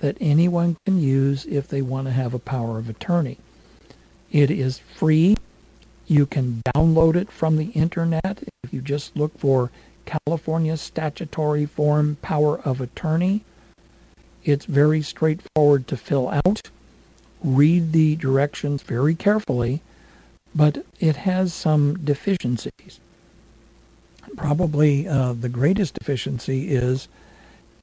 that 0.00 0.16
anyone 0.20 0.76
can 0.86 1.00
use 1.00 1.44
if 1.46 1.68
they 1.68 1.82
want 1.82 2.06
to 2.06 2.12
have 2.12 2.34
a 2.34 2.38
power 2.38 2.78
of 2.78 2.88
attorney. 2.88 3.38
It 4.30 4.50
is 4.50 4.78
free. 4.78 5.36
You 6.06 6.26
can 6.26 6.62
download 6.74 7.16
it 7.16 7.30
from 7.30 7.56
the 7.56 7.66
internet. 7.66 8.42
If 8.62 8.72
you 8.72 8.80
just 8.80 9.16
look 9.16 9.38
for 9.38 9.70
California 10.04 10.76
Statutory 10.76 11.66
Form 11.66 12.16
Power 12.22 12.60
of 12.60 12.80
Attorney, 12.80 13.44
it's 14.44 14.64
very 14.64 15.02
straightforward 15.02 15.86
to 15.88 15.96
fill 15.96 16.28
out. 16.28 16.62
Read 17.42 17.92
the 17.92 18.16
directions 18.16 18.82
very 18.82 19.14
carefully, 19.14 19.82
but 20.54 20.84
it 20.98 21.16
has 21.16 21.54
some 21.54 21.98
deficiencies. 22.04 23.00
Probably 24.36 25.08
uh, 25.08 25.32
the 25.32 25.48
greatest 25.48 25.94
deficiency 25.94 26.70
is 26.70 27.08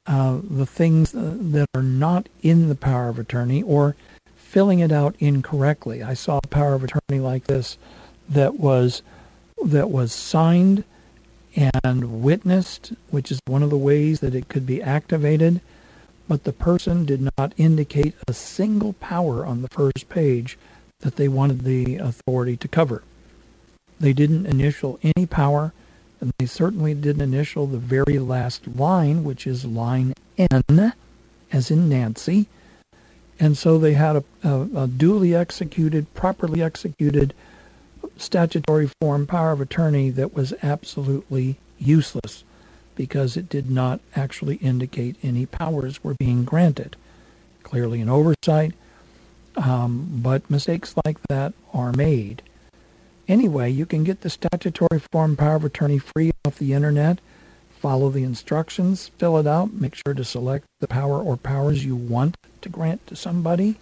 uh, 0.05 0.39
the 0.43 0.65
things 0.65 1.11
that 1.11 1.67
are 1.75 1.83
not 1.83 2.29
in 2.41 2.69
the 2.69 2.75
power 2.75 3.09
of 3.09 3.19
attorney 3.19 3.61
or 3.63 3.95
filling 4.35 4.79
it 4.79 4.91
out 4.91 5.15
incorrectly. 5.19 6.01
I 6.01 6.13
saw 6.13 6.39
a 6.43 6.47
power 6.47 6.73
of 6.73 6.83
attorney 6.83 7.19
like 7.19 7.45
this 7.45 7.77
that 8.29 8.59
was 8.59 9.01
that 9.65 9.89
was 9.89 10.13
signed 10.13 10.83
and 11.55 12.21
witnessed, 12.21 12.93
which 13.09 13.31
is 13.31 13.39
one 13.47 13.63
of 13.63 13.69
the 13.69 13.77
ways 13.77 14.19
that 14.19 14.35
it 14.35 14.49
could 14.49 14.65
be 14.65 14.81
activated, 14.81 15.61
but 16.27 16.43
the 16.43 16.53
person 16.53 17.05
did 17.05 17.29
not 17.37 17.53
indicate 17.57 18.15
a 18.27 18.33
single 18.33 18.93
power 18.93 19.45
on 19.45 19.61
the 19.61 19.69
first 19.69 20.09
page 20.09 20.57
that 20.99 21.15
they 21.15 21.27
wanted 21.27 21.61
the 21.63 21.97
authority 21.97 22.57
to 22.57 22.67
cover. 22.67 23.03
They 23.99 24.13
didn't 24.13 24.45
initial 24.45 24.99
any 25.03 25.25
power 25.25 25.73
and 26.19 26.31
they 26.37 26.45
certainly 26.45 26.93
didn't 26.93 27.21
initial 27.21 27.67
the 27.67 27.77
very 27.77 28.19
last 28.19 28.67
line, 28.67 29.23
which 29.23 29.45
is 29.45 29.65
line 29.65 30.13
N, 30.37 30.93
as 31.51 31.71
in 31.71 31.89
Nancy. 31.89 32.47
And 33.39 33.57
so 33.57 33.77
they 33.77 33.93
had 33.93 34.15
a, 34.15 34.23
a, 34.43 34.61
a 34.75 34.87
duly 34.87 35.35
executed, 35.35 36.11
properly 36.15 36.61
executed 36.61 37.33
statutory 38.21 38.89
form 39.01 39.27
power 39.27 39.51
of 39.51 39.61
attorney 39.61 40.09
that 40.11 40.33
was 40.33 40.53
absolutely 40.63 41.57
useless. 41.77 42.43
because 42.95 43.37
it 43.37 43.47
did 43.47 43.69
not 43.69 43.99
actually 44.15 44.55
indicate 44.55 45.15
any 45.21 45.45
powers 45.45 46.03
were 46.03 46.15
being 46.15 46.43
granted. 46.43 46.95
Clearly 47.61 48.01
an 48.01 48.09
oversight, 48.09 48.73
um, 49.55 50.19
but 50.23 50.49
mistakes 50.49 50.95
like 51.05 51.17
that 51.29 51.53
are 51.73 51.93
made. 51.93 52.41
Anyway, 53.27 53.69
you 53.69 53.85
can 53.85 54.03
get 54.03 54.21
the 54.21 54.29
statutory 54.29 54.99
form 55.11 55.35
power 55.35 55.55
of 55.57 55.65
attorney 55.65 55.99
free 55.99 56.31
off 56.45 56.57
the 56.57 56.73
internet. 56.73 57.19
Follow 57.79 58.09
the 58.09 58.23
instructions, 58.23 59.11
fill 59.19 59.37
it 59.37 59.45
out, 59.45 59.73
make 59.73 59.93
sure 59.93 60.15
to 60.15 60.23
select 60.23 60.65
the 60.79 60.87
power 60.87 61.21
or 61.21 61.37
powers 61.37 61.85
you 61.85 61.95
want 61.95 62.35
to 62.61 62.69
grant 62.69 63.05
to 63.07 63.15
somebody. 63.15 63.77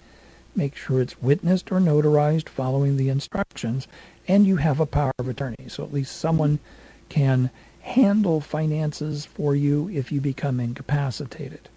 Make 0.56 0.76
sure 0.76 1.00
it's 1.00 1.22
witnessed 1.22 1.72
or 1.72 1.80
notarized 1.80 2.50
following 2.50 2.98
the 2.98 3.08
instructions, 3.10 3.88
and 4.28 4.46
you 4.46 4.58
have 4.58 4.80
a 4.80 4.86
power 4.86 5.14
of 5.20 5.28
attorney. 5.28 5.68
So 5.68 5.84
at 5.84 5.94
least 5.94 6.18
someone 6.18 6.60
can 7.10 7.50
handle 7.82 8.42
finances 8.42 9.26
for 9.26 9.56
you 9.56 9.90
if 9.90 10.12
you 10.12 10.20
become 10.20 10.60
incapacitated. 10.60 11.70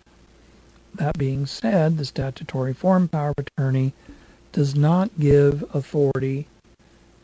That 0.95 1.19
being 1.19 1.47
said, 1.47 1.99
the 1.99 2.05
statutory 2.05 2.73
form 2.73 3.09
power 3.09 3.35
of 3.37 3.47
attorney 3.47 3.93
does 4.53 4.75
not 4.75 5.11
give 5.21 5.63
authority 5.75 6.47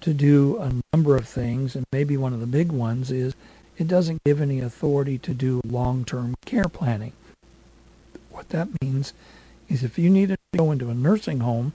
to 0.03 0.13
do 0.13 0.59
a 0.59 0.73
number 0.93 1.17
of 1.17 1.27
things, 1.27 1.75
and 1.75 1.87
maybe 1.91 2.17
one 2.17 2.35
of 2.35 2.41
the 2.41 2.47
big 2.47 2.71
ones 2.71 3.11
is 3.11 3.35
it 3.79 3.89
doesn't 3.89 4.23
give 4.25 4.41
any 4.41 4.61
authority 4.61 5.17
to 5.19 5.33
do 5.33 5.63
long-term 5.67 6.35
care 6.45 6.69
planning. 6.69 7.13
What 8.31 8.51
that 8.51 8.69
means 8.83 9.15
is 9.69 9.83
if 9.83 9.99
you 9.99 10.11
need 10.11 10.29
to 10.29 10.37
go 10.57 10.71
into 10.71 10.91
a 10.91 10.95
nursing 10.95 11.41
home, 11.41 11.73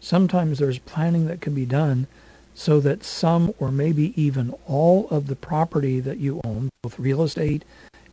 sometimes 0.00 0.58
there's 0.58 0.78
planning 0.78 1.26
that 1.26 1.40
can 1.40 1.54
be 1.54 1.66
done 1.66 2.06
so 2.54 2.80
that 2.80 3.04
some 3.04 3.52
or 3.58 3.70
maybe 3.70 4.12
even 4.20 4.54
all 4.66 5.08
of 5.10 5.26
the 5.26 5.36
property 5.36 6.00
that 6.00 6.18
you 6.18 6.40
own, 6.44 6.68
both 6.82 6.98
real 6.98 7.22
estate 7.22 7.64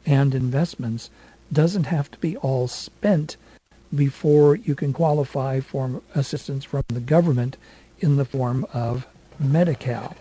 and 0.05 0.33
investments, 0.33 1.09
doesn't 1.51 1.85
have 1.85 2.09
to 2.11 2.17
be 2.19 2.37
all 2.37 2.67
spent 2.67 3.37
before 3.93 4.55
you 4.55 4.75
can 4.75 4.93
qualify 4.93 5.59
for 5.59 6.01
assistance 6.13 6.63
from 6.63 6.83
the 6.87 6.99
government 6.99 7.57
in 7.99 8.17
the 8.17 8.25
form 8.25 8.65
of 8.73 9.07
Medi-Cal. 9.39 10.15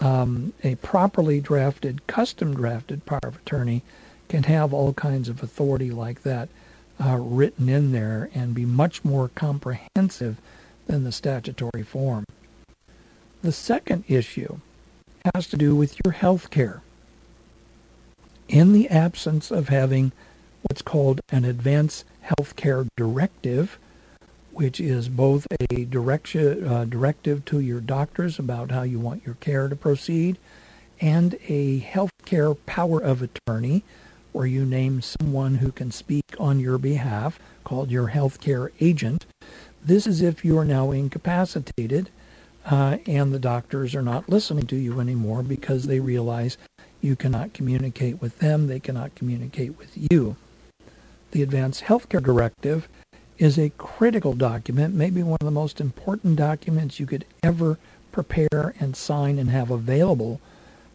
Um, 0.00 0.52
a 0.62 0.74
properly 0.76 1.40
drafted, 1.40 2.06
custom 2.06 2.54
drafted 2.54 3.06
power 3.06 3.20
of 3.22 3.36
attorney 3.36 3.82
can 4.28 4.44
have 4.44 4.72
all 4.74 4.92
kinds 4.92 5.28
of 5.28 5.42
authority 5.42 5.90
like 5.90 6.22
that 6.22 6.48
uh, 7.04 7.16
written 7.16 7.68
in 7.68 7.92
there 7.92 8.30
and 8.34 8.54
be 8.54 8.64
much 8.64 9.04
more 9.04 9.28
comprehensive 9.28 10.36
than 10.86 11.04
the 11.04 11.12
statutory 11.12 11.82
form. 11.82 12.24
The 13.44 13.52
second 13.52 14.04
issue 14.08 14.60
has 15.34 15.46
to 15.48 15.58
do 15.58 15.76
with 15.76 15.98
your 16.02 16.14
health 16.14 16.48
care. 16.48 16.80
In 18.48 18.72
the 18.72 18.88
absence 18.88 19.50
of 19.50 19.68
having 19.68 20.12
what's 20.62 20.80
called 20.80 21.20
an 21.28 21.44
advance 21.44 22.06
health 22.22 22.56
care 22.56 22.86
directive, 22.96 23.78
which 24.50 24.80
is 24.80 25.10
both 25.10 25.46
a 25.70 25.84
direction, 25.84 26.66
uh, 26.66 26.86
directive 26.86 27.44
to 27.44 27.60
your 27.60 27.82
doctors 27.82 28.38
about 28.38 28.70
how 28.70 28.80
you 28.80 28.98
want 28.98 29.26
your 29.26 29.34
care 29.34 29.68
to 29.68 29.76
proceed 29.76 30.38
and 30.98 31.38
a 31.46 31.80
health 31.80 32.12
care 32.24 32.54
power 32.54 32.98
of 32.98 33.20
attorney, 33.20 33.84
where 34.32 34.46
you 34.46 34.64
name 34.64 35.02
someone 35.02 35.56
who 35.56 35.70
can 35.70 35.90
speak 35.90 36.34
on 36.38 36.60
your 36.60 36.78
behalf, 36.78 37.38
called 37.62 37.90
your 37.90 38.06
health 38.06 38.40
care 38.40 38.72
agent. 38.80 39.26
This 39.84 40.06
is 40.06 40.22
if 40.22 40.46
you 40.46 40.56
are 40.56 40.64
now 40.64 40.92
incapacitated 40.92 42.08
uh, 42.70 42.98
and 43.06 43.32
the 43.32 43.38
doctors 43.38 43.94
are 43.94 44.02
not 44.02 44.28
listening 44.28 44.66
to 44.66 44.76
you 44.76 45.00
anymore 45.00 45.42
because 45.42 45.86
they 45.86 46.00
realize 46.00 46.56
you 47.00 47.14
cannot 47.14 47.52
communicate 47.52 48.20
with 48.20 48.38
them, 48.38 48.66
they 48.66 48.80
cannot 48.80 49.14
communicate 49.14 49.78
with 49.78 49.90
you. 50.10 50.36
The 51.32 51.42
Advanced 51.42 51.84
Healthcare 51.84 52.22
Directive 52.22 52.88
is 53.38 53.58
a 53.58 53.70
critical 53.70 54.32
document, 54.32 54.94
maybe 54.94 55.22
one 55.22 55.38
of 55.40 55.44
the 55.44 55.50
most 55.50 55.80
important 55.80 56.36
documents 56.36 57.00
you 57.00 57.06
could 57.06 57.24
ever 57.42 57.78
prepare 58.12 58.74
and 58.78 58.96
sign 58.96 59.38
and 59.38 59.50
have 59.50 59.70
available 59.70 60.40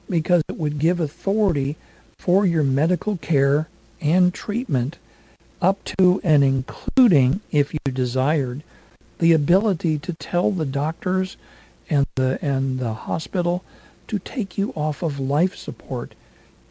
because 0.10 0.42
it 0.48 0.58
would 0.58 0.80
give 0.80 1.00
authority 1.00 1.76
for 2.18 2.46
your 2.46 2.64
medical 2.64 3.18
care 3.18 3.68
and 4.02 4.34
treatment 4.34 4.98
up 5.62 5.84
to 5.84 6.22
and 6.24 6.44
including, 6.44 7.42
if 7.52 7.74
you 7.74 7.80
desired, 7.92 8.64
the 9.20 9.34
ability 9.34 10.00
to 10.00 10.14
tell 10.14 10.52
the 10.52 10.66
doctors 10.66 11.36
and 11.90 12.06
the 12.16 12.40
and 12.42 12.80
the 12.80 12.94
hospital 12.94 13.64
to 14.08 14.20
take 14.20 14.58
you 14.58 14.72
off 14.76 15.04
of 15.04 15.20
life 15.20 15.56
support 15.56 16.16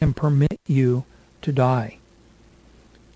and 0.00 0.16
permit 0.16 0.60
you 0.66 1.04
to 1.42 1.52
die. 1.52 1.98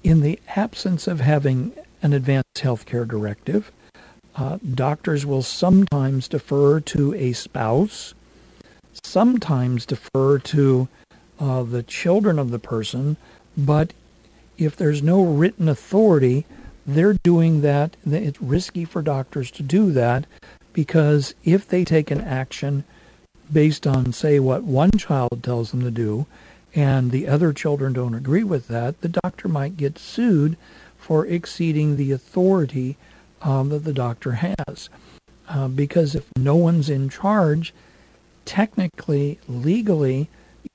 In 0.03 0.21
the 0.21 0.39
absence 0.57 1.07
of 1.07 1.21
having 1.21 1.73
an 2.03 2.13
advanced 2.13 2.55
healthcare 2.57 3.07
directive, 3.07 3.71
uh, 4.35 4.59
doctors 4.75 5.27
will 5.27 5.43
sometimes 5.43 6.29
defer 6.29 6.81
to 6.81 7.15
a 7.15 7.33
spouse, 7.33 8.15
sometimes 9.05 9.87
defer 9.87 10.39
to 10.39 10.89
uh, 11.39 11.63
the 11.63 11.83
children 11.83 12.39
of 12.39 12.51
the 12.51 12.59
person, 12.59 13.17
but 13.57 13.93
if 14.59 14.77
there's 14.77 15.03
no 15.03 15.23
written 15.25 15.69
authority, 15.69 16.47
they're 16.87 17.15
doing 17.15 17.61
that. 17.63 17.97
It's 18.05 18.41
risky 18.41 18.85
for 18.85 19.03
doctors 19.03 19.51
to 19.53 19.63
do 19.63 19.93
that 19.93 20.27
because 20.73 21.35
if 21.45 21.69
they 21.69 21.85
take 21.85 22.11
an 22.11 22.21
action 22.21 22.85
based 23.53 23.87
on, 23.87 24.13
say, 24.13 24.39
what 24.39 24.65
one 24.65 24.91
child 24.93 25.43
tells 25.43 25.71
them 25.71 25.83
to 25.83 25.91
do, 25.91 26.27
and 26.75 27.11
the 27.11 27.29
other 27.29 27.53
children 27.53 27.93
don't 27.93 28.15
agree 28.15 28.45
with 28.45 28.69
that, 28.69 29.01
the 29.01 29.09
doctor 29.09 29.49
might 29.49 29.77
get 29.77 29.99
sued 29.99 30.57
for 30.97 31.27
exceeding 31.27 31.97
the 31.97 32.13
authority 32.13 32.97
um, 33.43 33.69
that 33.69 33.85
the 33.85 33.93
doctor 33.93 34.33
has. 34.33 34.89
Uh, 35.49 35.69
because 35.69 36.15
if 36.15 36.25
no 36.37 36.57
one's 36.57 36.89
in 36.89 37.09
charge, 37.09 37.75
technically, 38.45 39.39
legally, 39.49 40.29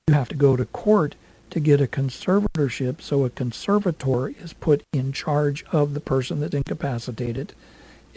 you 0.06 0.14
have 0.14 0.28
to 0.28 0.34
go 0.36 0.56
to 0.56 0.64
court 0.66 1.14
to 1.50 1.58
get 1.58 1.80
a 1.80 1.86
conservatorship. 1.86 3.00
So 3.00 3.24
a 3.24 3.30
conservator 3.30 4.28
is 4.28 4.52
put 4.52 4.82
in 4.92 5.12
charge 5.12 5.64
of 5.72 5.94
the 5.94 6.00
person 6.00 6.40
that's 6.40 6.54
incapacitated 6.54 7.54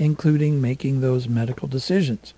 including 0.02 0.60
making 0.60 1.00
those 1.00 1.30
medical 1.30 1.68
decisions. 1.68 2.34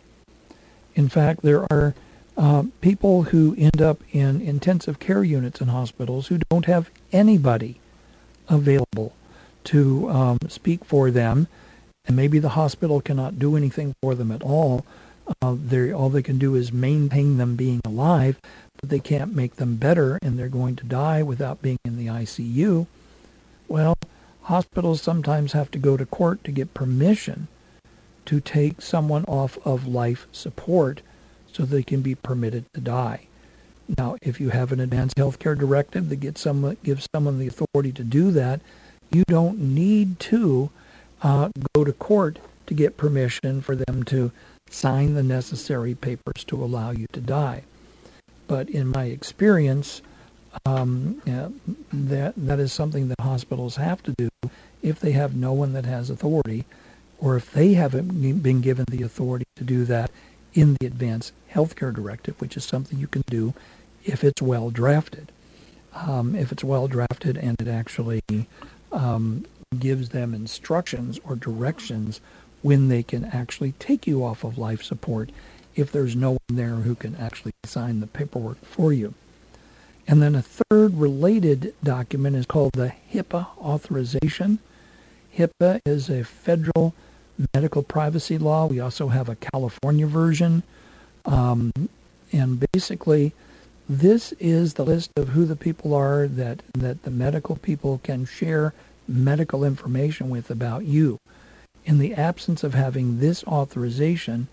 In 0.96 1.08
fact, 1.08 1.44
there 1.44 1.66
are 1.72 1.96
uh, 2.36 2.64
people 2.82 3.24
who 3.24 3.56
end 3.58 3.82
up 3.82 4.02
in 4.12 4.42
intensive 4.42 5.00
care 5.00 5.24
units 5.24 5.62
in 5.62 5.70
hospitals 5.70 6.28
who 6.28 6.40
don't 6.50 6.66
have 6.66 6.90
anybody 7.14 7.80
available 8.50 9.14
to 9.64 10.10
um, 10.10 10.38
speak 10.50 10.84
for 10.84 11.10
them, 11.10 11.48
and 12.06 12.18
maybe 12.18 12.38
the 12.38 12.50
hospital 12.50 13.00
cannot 13.00 13.40
do 13.40 13.56
anything 13.56 13.96
for 14.02 14.14
them 14.14 14.30
at 14.30 14.44
all. 14.44 14.86
Uh, 15.42 15.56
all 15.96 16.10
they 16.10 16.22
can 16.22 16.38
do 16.38 16.56
is 16.56 16.74
maintain 16.74 17.38
them 17.38 17.56
being 17.56 17.80
alive, 17.86 18.42
but 18.82 18.90
they 18.90 19.00
can't 19.00 19.34
make 19.34 19.56
them 19.56 19.78
better, 19.78 20.20
and 20.22 20.38
they're 20.38 20.50
going 20.50 20.76
to 20.76 20.84
die 20.84 21.24
without 21.24 21.62
being 21.62 21.80
in 21.86 21.96
the 21.96 22.08
ICU. 22.08 22.88
Well, 23.70 23.96
hospitals 24.42 25.02
sometimes 25.02 25.54
have 25.54 25.72
to 25.72 25.78
go 25.78 25.96
to 25.96 26.06
court 26.06 26.44
to 26.44 26.52
get 26.52 26.74
permission 26.74 27.48
to 28.26 28.40
take 28.40 28.82
someone 28.82 29.26
off 29.26 29.58
of 29.66 29.88
life 29.88 30.28
support 30.32 31.02
so 31.52 31.64
they 31.64 31.84
can 31.84 32.02
be 32.02 32.16
permitted 32.16 32.66
to 32.74 32.82
die. 32.82 33.28
Now, 33.98 34.18
if 34.22 34.40
you 34.40 34.50
have 34.50 34.72
an 34.72 34.80
advanced 34.80 35.18
health 35.18 35.40
care 35.40 35.56
directive 35.56 36.10
that 36.10 36.18
gets 36.18 36.42
someone, 36.42 36.78
gives 36.84 37.08
someone 37.14 37.38
the 37.38 37.48
authority 37.48 37.92
to 37.92 38.04
do 38.04 38.32
that, 38.32 38.62
you 39.12 39.24
don't 39.28 39.60
need 39.60 40.20
to 40.22 40.70
uh, 41.22 41.50
go 41.76 41.84
to 41.84 41.94
court 41.94 42.40
to 42.68 42.74
get 42.74 42.98
permission 42.98 43.62
for 43.62 43.76
them 43.76 44.04
to 44.04 44.32
sign 44.70 45.14
the 45.14 45.24
necessary 45.24 45.94
papers 45.94 46.44
to 46.46 46.64
allow 46.64 46.92
you 46.92 47.06
to 47.12 47.22
die. 47.22 47.64
But 48.48 48.70
in 48.70 48.88
my 48.88 49.06
experience, 49.06 50.02
um, 50.66 51.22
yeah, 51.26 51.50
that 51.92 52.34
that 52.38 52.60
is 52.60 52.72
something 52.72 53.08
that 53.10 53.20
hospitals 53.20 53.76
have 53.78 54.02
to 54.04 54.14
do 54.18 54.30
if 54.82 55.00
they 55.00 55.12
have 55.12 55.36
no 55.36 55.54
one 55.54 55.74
that 55.74 55.86
has 55.86 56.10
authority 56.10 56.66
or 57.20 57.36
if 57.36 57.52
they 57.52 57.74
haven't 57.74 58.42
been 58.42 58.62
given 58.62 58.86
the 58.90 59.04
authority 59.04 59.46
to 59.56 59.64
do 59.64 59.86
that 59.86 60.12
in 60.54 60.76
the 60.80 60.88
advance 60.88 61.32
Healthcare 61.54 61.94
Directive, 61.94 62.40
which 62.42 62.58
is 62.58 62.66
something 62.66 63.00
you 63.00 63.08
can 63.08 63.24
do 63.30 63.54
if 64.04 64.24
it's 64.24 64.42
well 64.42 64.70
drafted. 64.70 65.32
Um, 65.94 66.36
if 66.36 66.52
it's 66.52 66.64
well 66.64 66.88
drafted 66.88 67.38
and 67.38 67.56
it 67.62 67.68
actually 67.68 68.22
um, 68.92 69.46
gives 69.80 70.10
them 70.10 70.34
instructions 70.34 71.20
or 71.24 71.36
directions 71.36 72.20
when 72.62 72.90
they 72.90 73.04
can 73.04 73.26
actually 73.26 73.74
take 73.74 74.08
you 74.08 74.24
off 74.24 74.44
of 74.44 74.58
life 74.58 74.82
support 74.82 75.30
if 75.76 75.92
there's 75.92 76.16
no 76.16 76.32
one 76.32 76.40
there 76.58 76.76
who 76.76 76.96
can 76.96 77.16
actually 77.18 77.52
sign 77.66 78.00
the 78.00 78.08
paperwork 78.08 78.64
for 78.66 78.94
you. 78.94 79.14
And 80.08 80.22
then 80.22 80.36
a 80.36 80.42
third 80.42 80.96
related 80.96 81.74
document 81.84 82.36
is 82.36 82.46
called 82.46 82.74
the 82.74 82.94
HIPAA 83.12 83.48
authorization. 83.58 84.60
HIPAA 85.38 85.82
is 85.86 86.10
a 86.10 86.24
federal 86.24 86.94
medical 87.54 87.84
privacy 87.84 88.38
law. 88.38 88.68
We 88.68 88.80
also 88.80 89.08
have 89.08 89.30
a 89.30 89.36
California 89.36 90.06
version. 90.06 90.64
Um, 91.26 91.72
and 92.32 92.64
basically, 92.72 93.34
This 93.88 94.32
is 94.34 94.76
the 94.76 94.86
list 94.86 95.12
of 95.18 95.30
who 95.30 95.46
the 95.46 95.58
people 95.58 95.94
are 95.94 96.28
that, 96.28 96.62
that 96.74 97.04
the 97.04 97.12
medical 97.12 97.58
people 97.58 98.00
can 98.02 98.26
share 98.26 98.74
medical 99.08 99.66
information 99.66 100.30
with 100.30 100.50
about 100.50 100.86
you. 100.86 101.20
In 101.86 101.98
the 101.98 102.14
absence 102.14 102.64
of 102.64 102.74
having 102.74 103.20
this 103.20 103.44
authorization, 103.44 104.48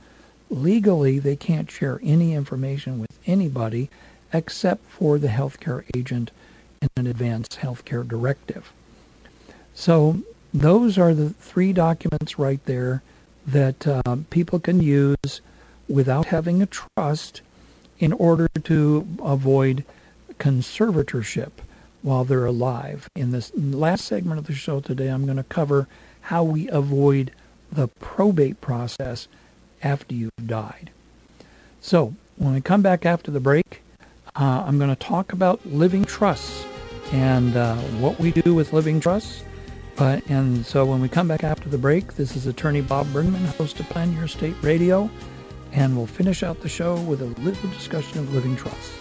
legally 0.48 1.20
they 1.20 1.36
can't 1.36 1.70
share 1.70 2.00
any 2.02 2.34
information 2.34 2.98
with 2.98 3.16
anybody 3.24 3.88
except 4.32 4.84
for 4.86 5.16
the 5.16 5.28
healthcare 5.28 5.84
agent 5.96 6.32
in 6.82 6.88
an 6.96 7.06
advance 7.06 7.46
healthcare 7.48 8.06
directive. 8.06 8.72
So 9.74 10.22
those 10.52 10.98
are 10.98 11.14
the 11.14 11.30
three 11.30 11.72
documents 11.72 12.38
right 12.38 12.64
there 12.66 13.02
that 13.46 13.86
uh, 13.86 14.16
people 14.30 14.58
can 14.58 14.80
use 14.80 15.40
without 15.88 16.26
having 16.26 16.62
a 16.62 16.66
trust 16.66 17.40
in 17.98 18.12
order 18.14 18.48
to 18.64 19.06
avoid 19.22 19.84
conservatorship 20.38 21.50
while 22.02 22.24
they're 22.24 22.46
alive. 22.46 23.08
In 23.14 23.30
this 23.30 23.52
last 23.54 24.04
segment 24.04 24.38
of 24.38 24.46
the 24.46 24.54
show 24.54 24.80
today, 24.80 25.08
I'm 25.08 25.24
going 25.24 25.36
to 25.36 25.42
cover 25.44 25.86
how 26.22 26.42
we 26.42 26.68
avoid 26.68 27.32
the 27.70 27.88
probate 27.88 28.60
process 28.60 29.28
after 29.82 30.14
you've 30.14 30.46
died. 30.46 30.90
So, 31.80 32.14
when 32.36 32.54
we 32.54 32.60
come 32.60 32.82
back 32.82 33.04
after 33.04 33.30
the 33.30 33.40
break, 33.40 33.82
uh, 34.34 34.64
I'm 34.66 34.78
going 34.78 34.90
to 34.90 34.96
talk 34.96 35.32
about 35.32 35.64
living 35.66 36.04
trusts 36.04 36.64
and 37.12 37.56
uh, 37.56 37.76
what 37.98 38.18
we 38.18 38.30
do 38.30 38.54
with 38.54 38.72
living 38.72 39.00
trusts. 39.00 39.42
Uh, 39.98 40.20
and 40.28 40.64
so, 40.64 40.86
when 40.86 41.00
we 41.00 41.08
come 41.08 41.28
back 41.28 41.44
after 41.44 41.68
the 41.68 41.76
break, 41.76 42.14
this 42.14 42.34
is 42.34 42.46
attorney 42.46 42.80
Bob 42.80 43.12
Bergman, 43.12 43.44
host 43.44 43.78
of 43.80 43.88
Plan 43.90 44.12
Your 44.14 44.24
Estate 44.24 44.56
Radio, 44.62 45.10
and 45.72 45.96
we'll 45.96 46.06
finish 46.06 46.42
out 46.42 46.60
the 46.60 46.68
show 46.68 46.98
with 47.02 47.20
a 47.20 47.26
little 47.40 47.68
discussion 47.70 48.18
of 48.18 48.32
living 48.32 48.56
trusts. 48.56 49.00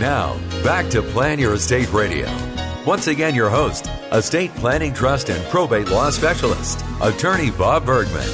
Now, 0.00 0.38
back 0.62 0.88
to 0.90 1.02
Plan 1.02 1.38
Your 1.38 1.54
Estate 1.54 1.92
Radio. 1.92 2.47
Once 2.88 3.06
again, 3.06 3.34
your 3.34 3.50
host, 3.50 3.90
estate 4.12 4.50
planning 4.54 4.94
trust 4.94 5.28
and 5.28 5.44
probate 5.50 5.90
law 5.90 6.08
specialist, 6.08 6.82
attorney 7.02 7.50
Bob 7.50 7.84
Bergman. 7.84 8.26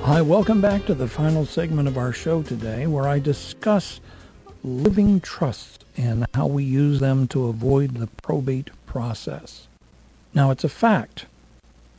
Hi, 0.00 0.22
welcome 0.22 0.62
back 0.62 0.86
to 0.86 0.94
the 0.94 1.06
final 1.06 1.44
segment 1.44 1.86
of 1.86 1.98
our 1.98 2.14
show 2.14 2.42
today 2.42 2.86
where 2.86 3.06
I 3.06 3.18
discuss 3.18 4.00
living 4.62 5.20
trusts 5.20 5.84
and 5.98 6.24
how 6.32 6.46
we 6.46 6.64
use 6.64 6.98
them 6.98 7.28
to 7.28 7.48
avoid 7.48 7.96
the 7.96 8.06
probate 8.22 8.70
process. 8.86 9.66
Now, 10.32 10.50
it's 10.50 10.64
a 10.64 10.70
fact 10.70 11.26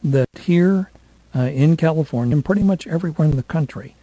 that 0.03 0.29
here 0.39 0.89
uh, 1.35 1.41
in 1.41 1.77
California 1.77 2.35
and 2.35 2.43
pretty 2.43 2.63
much 2.63 2.87
everywhere 2.87 3.27
in 3.27 3.37
the 3.37 3.43
country, 3.43 3.93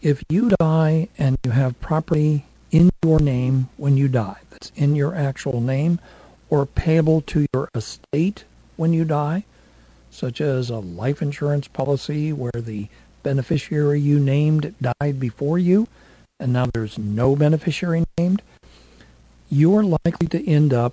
if 0.00 0.22
you 0.30 0.48
die 0.58 1.08
and 1.18 1.36
you 1.44 1.50
have 1.50 1.78
property 1.82 2.46
in 2.70 2.88
your 3.02 3.20
name 3.20 3.68
when 3.76 3.98
you 3.98 4.08
die, 4.08 4.40
that's 4.48 4.72
in 4.74 4.96
your 4.96 5.14
actual 5.14 5.60
name, 5.60 6.00
or 6.52 6.66
payable 6.66 7.22
to 7.22 7.46
your 7.54 7.66
estate 7.74 8.44
when 8.76 8.92
you 8.92 9.06
die, 9.06 9.42
such 10.10 10.38
as 10.38 10.68
a 10.68 10.76
life 10.76 11.22
insurance 11.22 11.66
policy 11.66 12.30
where 12.30 12.52
the 12.54 12.86
beneficiary 13.22 13.98
you 13.98 14.20
named 14.20 14.74
died 14.82 15.18
before 15.18 15.58
you, 15.58 15.88
and 16.38 16.52
now 16.52 16.66
there's 16.74 16.98
no 16.98 17.34
beneficiary 17.34 18.04
named, 18.18 18.42
you're 19.48 19.82
likely 20.04 20.26
to 20.28 20.46
end 20.46 20.74
up 20.74 20.92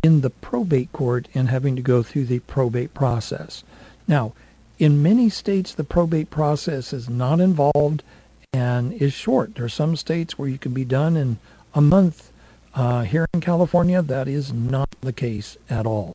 in 0.00 0.20
the 0.20 0.30
probate 0.30 0.92
court 0.92 1.26
and 1.34 1.48
having 1.48 1.74
to 1.74 1.82
go 1.82 2.04
through 2.04 2.26
the 2.26 2.38
probate 2.38 2.94
process. 2.94 3.64
Now, 4.06 4.32
in 4.78 5.02
many 5.02 5.28
states, 5.28 5.74
the 5.74 5.82
probate 5.82 6.30
process 6.30 6.92
is 6.92 7.08
not 7.08 7.40
involved 7.40 8.04
and 8.52 8.92
is 8.92 9.12
short. 9.12 9.56
There 9.56 9.64
are 9.64 9.68
some 9.68 9.96
states 9.96 10.38
where 10.38 10.48
you 10.48 10.58
can 10.58 10.72
be 10.72 10.84
done 10.84 11.16
in 11.16 11.38
a 11.74 11.80
month. 11.80 12.29
Uh, 12.74 13.02
here 13.02 13.26
in 13.34 13.40
California, 13.40 14.00
that 14.00 14.28
is 14.28 14.52
not 14.52 14.88
the 15.00 15.12
case 15.12 15.56
at 15.68 15.86
all. 15.86 16.12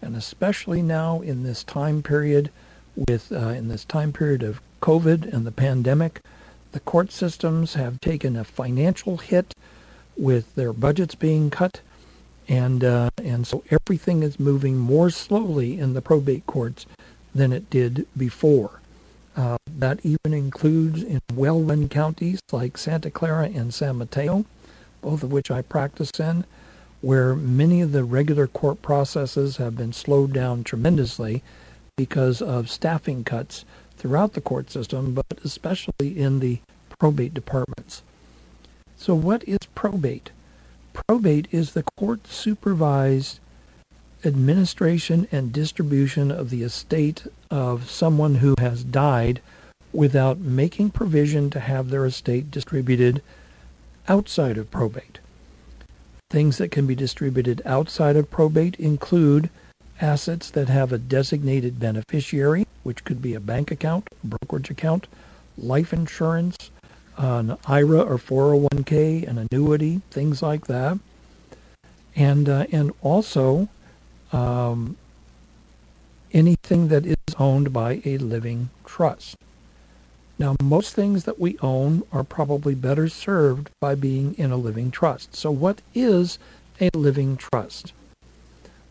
And 0.00 0.16
especially 0.16 0.82
now 0.82 1.20
in 1.20 1.42
this 1.42 1.64
time 1.64 2.02
period, 2.02 2.50
with 2.94 3.32
uh, 3.32 3.48
in 3.48 3.68
this 3.68 3.84
time 3.84 4.12
period 4.12 4.42
of 4.42 4.60
COVID 4.80 5.32
and 5.32 5.46
the 5.46 5.52
pandemic, 5.52 6.20
the 6.72 6.80
court 6.80 7.10
systems 7.10 7.74
have 7.74 8.00
taken 8.00 8.36
a 8.36 8.44
financial 8.44 9.18
hit 9.18 9.54
with 10.16 10.54
their 10.54 10.72
budgets 10.72 11.14
being 11.14 11.50
cut, 11.50 11.80
and 12.48 12.84
uh, 12.84 13.10
and 13.22 13.46
so 13.46 13.64
everything 13.70 14.22
is 14.22 14.38
moving 14.38 14.78
more 14.78 15.10
slowly 15.10 15.78
in 15.78 15.94
the 15.94 16.02
probate 16.02 16.46
courts 16.46 16.86
than 17.34 17.52
it 17.52 17.68
did 17.70 18.06
before. 18.16 18.80
Uh, 19.36 19.56
that 19.66 20.00
even 20.04 20.34
includes 20.34 21.02
in 21.02 21.20
well-run 21.34 21.88
counties 21.88 22.40
like 22.52 22.76
Santa 22.76 23.10
Clara 23.10 23.46
and 23.46 23.72
San 23.72 23.96
Mateo, 23.96 24.44
both 25.00 25.22
of 25.22 25.32
which 25.32 25.50
I 25.50 25.62
practice 25.62 26.10
in, 26.18 26.44
where 27.00 27.34
many 27.34 27.80
of 27.80 27.92
the 27.92 28.04
regular 28.04 28.46
court 28.46 28.82
processes 28.82 29.56
have 29.56 29.76
been 29.76 29.92
slowed 29.92 30.32
down 30.32 30.64
tremendously 30.64 31.42
because 31.96 32.42
of 32.42 32.70
staffing 32.70 33.24
cuts 33.24 33.64
throughout 33.96 34.32
the 34.34 34.40
court 34.40 34.70
system, 34.70 35.14
but 35.14 35.26
especially 35.44 36.18
in 36.18 36.40
the 36.40 36.58
probate 36.98 37.34
departments. 37.34 38.02
So, 38.96 39.14
what 39.14 39.42
is 39.48 39.58
probate? 39.74 40.30
Probate 40.92 41.48
is 41.50 41.72
the 41.72 41.84
court 41.96 42.26
supervised 42.26 43.40
administration 44.24 45.26
and 45.32 45.52
distribution 45.52 46.30
of 46.30 46.50
the 46.50 46.62
estate 46.62 47.26
of 47.50 47.90
someone 47.90 48.36
who 48.36 48.54
has 48.58 48.84
died 48.84 49.40
without 49.92 50.38
making 50.38 50.90
provision 50.90 51.50
to 51.50 51.60
have 51.60 51.88
their 51.90 52.04
estate 52.04 52.50
distributed 52.50 53.22
outside 54.10 54.58
of 54.58 54.68
probate. 54.72 55.20
Things 56.30 56.58
that 56.58 56.72
can 56.72 56.84
be 56.86 56.96
distributed 56.96 57.62
outside 57.64 58.16
of 58.16 58.28
probate 58.28 58.74
include 58.76 59.48
assets 60.00 60.50
that 60.50 60.68
have 60.68 60.92
a 60.92 60.98
designated 60.98 61.78
beneficiary, 61.78 62.66
which 62.82 63.04
could 63.04 63.22
be 63.22 63.34
a 63.34 63.40
bank 63.40 63.70
account, 63.70 64.08
brokerage 64.24 64.68
account, 64.68 65.06
life 65.56 65.92
insurance, 65.92 66.56
an 67.16 67.56
IRA 67.66 68.00
or 68.00 68.18
401k, 68.18 69.28
an 69.28 69.46
annuity, 69.50 70.02
things 70.10 70.42
like 70.42 70.66
that. 70.66 70.98
And, 72.16 72.48
uh, 72.48 72.66
and 72.72 72.92
also 73.02 73.68
um, 74.32 74.96
anything 76.32 76.88
that 76.88 77.06
is 77.06 77.16
owned 77.38 77.72
by 77.72 78.02
a 78.04 78.18
living 78.18 78.70
trust. 78.84 79.36
Now, 80.40 80.56
most 80.62 80.94
things 80.94 81.24
that 81.24 81.38
we 81.38 81.58
own 81.60 82.02
are 82.12 82.24
probably 82.24 82.74
better 82.74 83.10
served 83.10 83.68
by 83.78 83.94
being 83.94 84.34
in 84.38 84.50
a 84.50 84.56
living 84.56 84.90
trust. 84.90 85.36
So, 85.36 85.50
what 85.50 85.82
is 85.94 86.38
a 86.80 86.88
living 86.94 87.36
trust? 87.36 87.92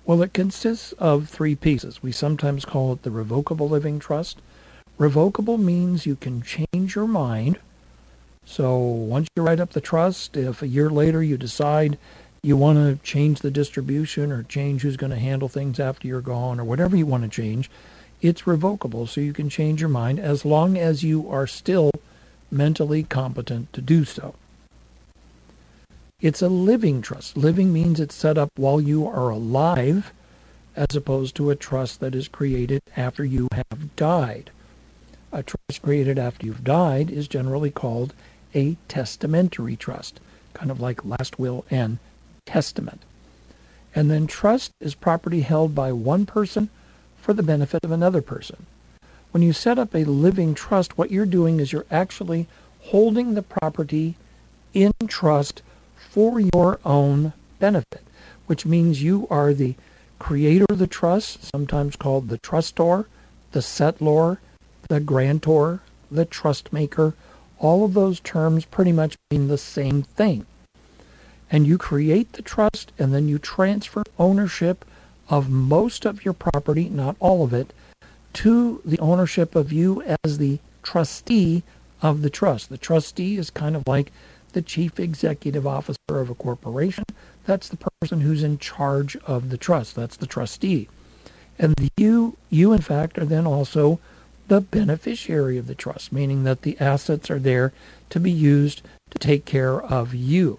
Well, 0.06 0.22
it 0.22 0.32
consists 0.32 0.92
of 1.00 1.28
three 1.28 1.56
pieces. 1.56 2.04
We 2.04 2.12
sometimes 2.12 2.66
call 2.66 2.94
it 2.94 3.02
the 3.02 3.10
revocable 3.10 3.68
living 3.68 3.98
trust. 3.98 4.38
Revocable 5.00 5.58
means 5.58 6.06
you 6.06 6.16
can 6.16 6.44
change 6.44 6.94
your 6.94 7.08
mind. 7.08 7.58
So, 8.46 8.78
once 8.78 9.28
you 9.36 9.42
write 9.42 9.60
up 9.60 9.72
the 9.72 9.82
trust, 9.82 10.38
if 10.38 10.62
a 10.62 10.68
year 10.68 10.92
later 10.92 11.24
you 11.24 11.36
decide 11.36 11.98
you 12.44 12.58
want 12.58 12.78
to 12.78 13.04
change 13.04 13.40
the 13.40 13.50
distribution 13.50 14.32
or 14.32 14.44
change 14.44 14.84
who's 14.84 14.98
going 14.98 15.12
to 15.12 15.18
handle 15.18 15.50
things 15.50 15.80
after 15.80 16.08
you're 16.08 16.22
gone 16.22 16.60
or 16.60 16.64
whatever 16.64 16.96
you 16.96 17.08
want 17.08 17.24
to 17.24 17.30
change, 17.30 17.72
it's 18.22 18.48
revocable. 18.48 19.08
So 19.08 19.22
you 19.22 19.34
can 19.34 19.50
change 19.50 19.82
your 19.82 19.90
mind 19.90 20.20
as 20.20 20.46
long 20.46 20.78
as 20.78 21.04
you 21.04 21.30
are 21.30 21.48
still 21.48 21.92
mentally 22.52 23.04
competent 23.04 23.72
to 23.74 23.82
do 23.82 24.06
so. 24.06 24.36
It's 26.22 26.42
a 26.42 26.50
living 26.50 27.02
trust. 27.02 27.38
Living 27.38 27.72
means 27.72 28.00
it's 28.00 28.16
set 28.16 28.38
up 28.38 28.50
while 28.58 28.82
you 28.82 29.08
are 29.08 29.30
alive 29.30 30.12
as 30.76 30.96
opposed 30.96 31.36
to 31.36 31.50
a 31.50 31.56
trust 31.56 32.00
that 32.00 32.16
is 32.16 32.28
created 32.28 32.82
after 32.98 33.24
you 33.24 33.48
have 33.54 33.96
died. 33.96 34.50
A 35.32 35.44
trust 35.44 35.82
created 35.82 36.18
after 36.18 36.46
you've 36.46 36.64
died 36.64 37.10
is 37.10 37.28
generally 37.28 37.72
called 37.72 38.14
a 38.56 38.78
testamentary 38.88 39.76
trust, 39.76 40.20
kind 40.54 40.72
of 40.72 40.82
like 40.82 41.06
last 41.06 41.40
will 41.40 41.66
and 41.70 42.00
testament. 42.46 43.02
And 43.96 44.10
then 44.10 44.28
trust 44.28 44.72
is 44.80 44.96
property 44.96 45.42
held 45.42 45.74
by 45.74 45.92
one 45.92 46.26
person 46.26 46.70
for 47.22 47.34
the 47.34 47.44
benefit 47.44 47.84
of 47.84 47.92
another 47.92 48.22
person. 48.22 48.66
When 49.32 49.44
you 49.44 49.54
set 49.54 49.78
up 49.78 49.94
a 49.94 50.06
living 50.06 50.56
trust, 50.56 50.98
what 50.98 51.12
you're 51.12 51.26
doing 51.26 51.60
is 51.60 51.72
you're 51.72 51.86
actually 51.92 52.48
holding 52.82 53.34
the 53.34 53.44
property 53.44 54.16
in 54.74 54.92
trust 55.08 55.62
for 55.96 56.40
your 56.40 56.80
own 56.84 57.34
benefit, 57.60 58.04
which 58.48 58.66
means 58.66 59.04
you 59.04 59.28
are 59.30 59.54
the 59.54 59.76
creator 60.18 60.66
of 60.70 60.80
the 60.80 60.88
trust, 60.88 61.44
sometimes 61.44 61.96
called 61.96 62.30
the 62.30 62.38
trustor, 62.40 63.06
the 63.52 63.60
settlor, 63.60 64.38
the 64.90 65.00
grantor, 65.00 65.82
the 66.10 66.26
trust 66.26 66.74
maker. 66.74 67.14
All 67.60 67.86
of 67.86 67.94
those 67.94 68.20
terms 68.20 68.66
pretty 68.66 68.92
much 68.92 69.16
mean 69.32 69.48
the 69.48 69.58
same 69.58 70.04
thing. 70.04 70.46
and 71.52 71.66
you 71.66 71.78
create 71.78 72.34
the 72.34 72.42
trust 72.42 72.92
and 73.00 73.14
then 73.14 73.28
you 73.28 73.40
transfer 73.40 74.04
ownership 74.18 74.86
of 75.30 75.50
most 75.50 76.06
of 76.06 76.26
your 76.26 76.34
property, 76.34 76.90
not 76.90 77.16
all 77.20 77.44
of 77.44 77.54
it, 77.54 77.72
to 78.34 78.82
the 78.84 79.00
ownership 79.00 79.56
of 79.56 79.72
you 79.72 80.04
as 80.24 80.38
the 80.38 80.60
trustee 80.84 81.64
of 82.02 82.22
the 82.22 82.30
trust. 82.30 82.70
The 82.70 82.78
trustee 82.78 83.38
is 83.38 83.50
kind 83.50 83.76
of 83.76 83.84
like 83.88 84.12
the 84.54 84.62
chief 84.62 85.00
executive 85.00 85.68
officer 85.68 85.98
of 86.10 86.30
a 86.30 86.36
corporation. 86.36 87.04
That's 87.46 87.70
the 87.70 87.78
person 88.02 88.22
who's 88.22 88.44
in 88.44 88.58
charge 88.58 89.16
of 89.18 89.50
the 89.50 89.58
trust. 89.58 89.96
That's 89.96 90.18
the 90.18 90.28
trustee. 90.28 90.88
And 91.58 91.76
you, 91.98 92.38
you 92.50 92.74
in 92.74 92.82
fact, 92.82 93.18
are 93.18 93.26
then 93.26 93.46
also 93.46 94.00
the 94.48 94.62
beneficiary 94.62 95.58
of 95.58 95.68
the 95.68 95.76
trust, 95.76 96.12
meaning 96.12 96.44
that 96.44 96.64
the 96.64 96.80
assets 96.80 97.30
are 97.30 97.40
there 97.40 97.72
to 98.10 98.20
be 98.20 98.32
used 98.32 98.82
to 99.12 99.20
take 99.20 99.46
care 99.46 99.80
of 99.80 100.14
you. 100.14 100.58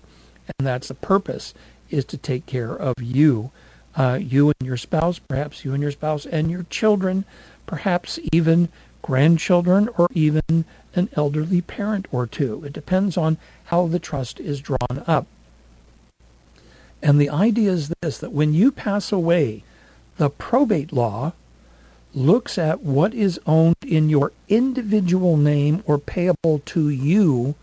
And 0.58 0.66
that's 0.66 0.88
the 0.88 0.94
purpose, 0.94 1.54
is 1.90 2.04
to 2.06 2.16
take 2.16 2.46
care 2.46 2.72
of 2.74 2.94
you, 3.00 3.50
uh, 3.96 4.18
you 4.20 4.48
and 4.48 4.66
your 4.66 4.76
spouse, 4.76 5.18
perhaps 5.18 5.64
you 5.64 5.72
and 5.72 5.82
your 5.82 5.92
spouse 5.92 6.26
and 6.26 6.50
your 6.50 6.64
children, 6.64 7.24
perhaps 7.66 8.18
even 8.32 8.68
grandchildren 9.02 9.88
or 9.96 10.08
even 10.12 10.64
an 10.94 11.08
elderly 11.14 11.60
parent 11.60 12.06
or 12.12 12.26
two. 12.26 12.62
It 12.64 12.72
depends 12.72 13.16
on 13.16 13.38
how 13.64 13.86
the 13.86 13.98
trust 13.98 14.40
is 14.40 14.60
drawn 14.60 15.02
up. 15.06 15.26
And 17.02 17.20
the 17.20 17.30
idea 17.30 17.72
is 17.72 17.92
this 18.02 18.18
that 18.18 18.32
when 18.32 18.52
you 18.52 18.70
pass 18.70 19.10
away, 19.10 19.64
the 20.18 20.28
probate 20.30 20.92
law 20.92 21.32
looks 22.12 22.58
at 22.58 22.82
what 22.82 23.14
is 23.14 23.40
owned 23.46 23.76
in 23.86 24.08
your 24.08 24.32
individual 24.48 25.36
name 25.36 25.82
or 25.86 25.98
payable 25.98 26.60
to 26.66 26.88
you, 26.88 27.54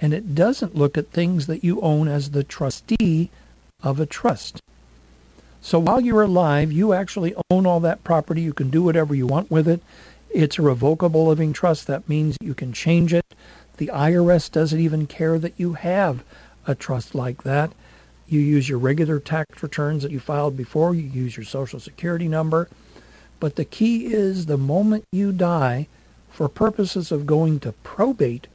and 0.00 0.14
it 0.14 0.34
doesn't 0.34 0.76
look 0.76 0.96
at 0.96 1.10
things 1.10 1.46
that 1.46 1.64
you 1.64 1.80
own 1.80 2.08
as 2.08 2.30
the 2.30 2.44
trustee 2.44 3.30
of 3.82 4.00
a 4.00 4.06
trust. 4.06 4.62
So 5.66 5.80
while 5.80 6.00
you're 6.00 6.22
alive, 6.22 6.70
you 6.70 6.92
actually 6.92 7.34
own 7.50 7.66
all 7.66 7.80
that 7.80 8.04
property. 8.04 8.40
You 8.40 8.52
can 8.52 8.70
do 8.70 8.84
whatever 8.84 9.16
you 9.16 9.26
want 9.26 9.50
with 9.50 9.66
it. 9.66 9.82
It's 10.30 10.60
a 10.60 10.62
revocable 10.62 11.26
living 11.26 11.52
trust. 11.52 11.88
That 11.88 12.08
means 12.08 12.36
you 12.40 12.54
can 12.54 12.72
change 12.72 13.12
it. 13.12 13.34
The 13.78 13.88
IRS 13.88 14.48
doesn't 14.48 14.78
even 14.78 15.08
care 15.08 15.40
that 15.40 15.54
you 15.56 15.72
have 15.72 16.22
a 16.68 16.76
trust 16.76 17.16
like 17.16 17.42
that. 17.42 17.72
You 18.28 18.38
use 18.38 18.68
your 18.68 18.78
regular 18.78 19.18
tax 19.18 19.60
returns 19.60 20.04
that 20.04 20.12
you 20.12 20.20
filed 20.20 20.56
before, 20.56 20.94
you 20.94 21.02
use 21.02 21.36
your 21.36 21.42
social 21.42 21.80
security 21.80 22.28
number. 22.28 22.68
But 23.40 23.56
the 23.56 23.64
key 23.64 24.06
is 24.06 24.46
the 24.46 24.56
moment 24.56 25.04
you 25.10 25.32
die, 25.32 25.88
for 26.30 26.48
purposes 26.48 27.10
of 27.10 27.26
going 27.26 27.58
to 27.58 27.72
probate, 27.72 28.46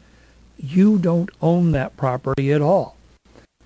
you 0.58 0.98
don't 0.98 1.30
own 1.42 1.74
that 1.74 1.98
property 1.98 2.54
at 2.54 2.62
all. 2.62 2.96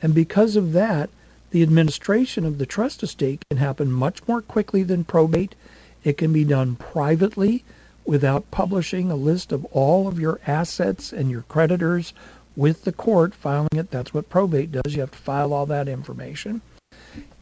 And 0.01 0.15
because 0.15 0.55
of 0.55 0.73
that, 0.73 1.11
the 1.55 1.63
administration 1.63 2.43
of 2.43 2.57
the 2.57 2.65
trust 2.65 3.01
estate 3.01 3.41
can 3.49 3.59
happen 3.59 3.89
much 3.89 4.27
more 4.27 4.41
quickly 4.41 4.83
than 4.83 5.05
probate. 5.05 5.55
It 6.03 6.17
can 6.17 6.33
be 6.33 6.43
done 6.43 6.75
privately 6.75 7.63
without 8.03 8.51
publishing 8.51 9.09
a 9.09 9.15
list 9.15 9.53
of 9.53 9.63
all 9.71 10.09
of 10.09 10.19
your 10.19 10.41
assets 10.45 11.13
and 11.13 11.31
your 11.31 11.43
creditors 11.43 12.11
with 12.57 12.83
the 12.83 12.91
court, 12.91 13.33
filing 13.33 13.69
it. 13.71 13.89
That's 13.89 14.13
what 14.13 14.27
probate 14.27 14.73
does. 14.73 14.95
You 14.95 14.99
have 14.99 15.11
to 15.11 15.17
file 15.17 15.53
all 15.53 15.65
that 15.67 15.87
information. 15.87 16.59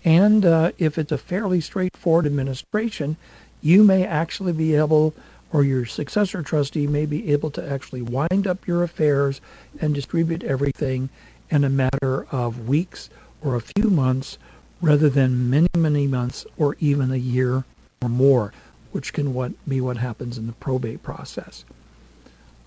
And 0.05 0.45
uh, 0.45 0.73
if 0.77 0.99
it's 0.99 1.11
a 1.11 1.17
fairly 1.17 1.59
straightforward 1.59 2.27
administration, 2.27 3.17
you 3.63 3.83
may 3.83 4.05
actually 4.05 4.53
be 4.53 4.75
able, 4.75 5.15
or 5.51 5.63
your 5.63 5.87
successor 5.87 6.43
trustee 6.43 6.85
may 6.85 7.07
be 7.07 7.31
able 7.31 7.49
to 7.49 7.67
actually 7.67 8.03
wind 8.03 8.45
up 8.45 8.67
your 8.67 8.83
affairs 8.83 9.41
and 9.81 9.95
distribute 9.95 10.43
everything 10.43 11.09
in 11.49 11.63
a 11.63 11.69
matter 11.69 12.27
of 12.31 12.67
weeks 12.67 13.09
or 13.43 13.55
a 13.55 13.61
few 13.61 13.89
months 13.89 14.37
rather 14.81 15.09
than 15.09 15.49
many, 15.49 15.69
many 15.75 16.07
months 16.07 16.45
or 16.57 16.75
even 16.79 17.11
a 17.11 17.17
year 17.17 17.63
or 18.01 18.09
more 18.09 18.53
which 18.93 19.11
can 19.11 19.33
what, 19.33 19.51
be 19.67 19.81
what 19.81 19.97
happens 19.97 20.37
in 20.37 20.47
the 20.47 20.53
probate 20.53 21.03
process. 21.03 21.65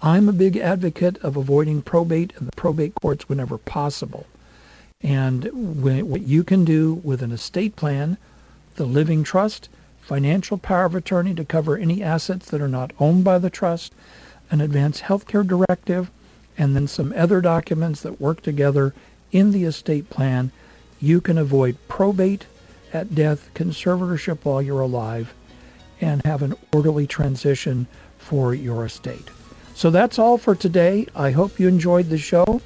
I'm 0.02 0.28
a 0.28 0.32
big 0.32 0.56
advocate 0.56 1.16
of 1.18 1.36
avoiding 1.36 1.82
probate 1.82 2.32
and 2.36 2.46
the 2.46 2.56
probate 2.56 2.94
courts 3.00 3.28
whenever 3.28 3.56
possible. 3.56 4.26
And 5.00 5.82
when, 5.82 6.08
what 6.08 6.22
you 6.22 6.42
can 6.42 6.64
do 6.64 6.94
with 6.94 7.22
an 7.22 7.32
estate 7.32 7.76
plan, 7.76 8.18
the 8.74 8.84
living 8.84 9.22
trust, 9.22 9.68
financial 10.02 10.58
power 10.58 10.84
of 10.84 10.94
attorney 10.94 11.34
to 11.34 11.44
cover 11.44 11.76
any 11.76 12.02
assets 12.02 12.50
that 12.50 12.60
are 12.60 12.68
not 12.68 12.92
owned 12.98 13.24
by 13.24 13.38
the 13.38 13.50
trust, 13.50 13.94
an 14.50 14.60
advance 14.60 15.00
health 15.00 15.26
care 15.26 15.44
directive, 15.44 16.10
and 16.58 16.74
then 16.74 16.88
some 16.88 17.14
other 17.16 17.40
documents 17.40 18.00
that 18.02 18.20
work 18.20 18.42
together 18.42 18.94
in 19.30 19.52
the 19.52 19.64
estate 19.64 20.10
plan, 20.10 20.50
you 21.00 21.20
can 21.20 21.38
avoid 21.38 21.76
probate 21.88 22.46
at 22.92 23.14
death, 23.14 23.50
conservatorship 23.54 24.38
while 24.42 24.62
you're 24.62 24.80
alive, 24.80 25.34
and 26.00 26.24
have 26.24 26.42
an 26.42 26.54
orderly 26.72 27.06
transition 27.06 27.86
for 28.18 28.54
your 28.54 28.84
estate. 28.84 29.30
So 29.74 29.90
that's 29.90 30.18
all 30.18 30.38
for 30.38 30.54
today. 30.54 31.06
I 31.14 31.32
hope 31.32 31.60
you 31.60 31.68
enjoyed 31.68 32.08
the 32.08 32.18
show. 32.18 32.62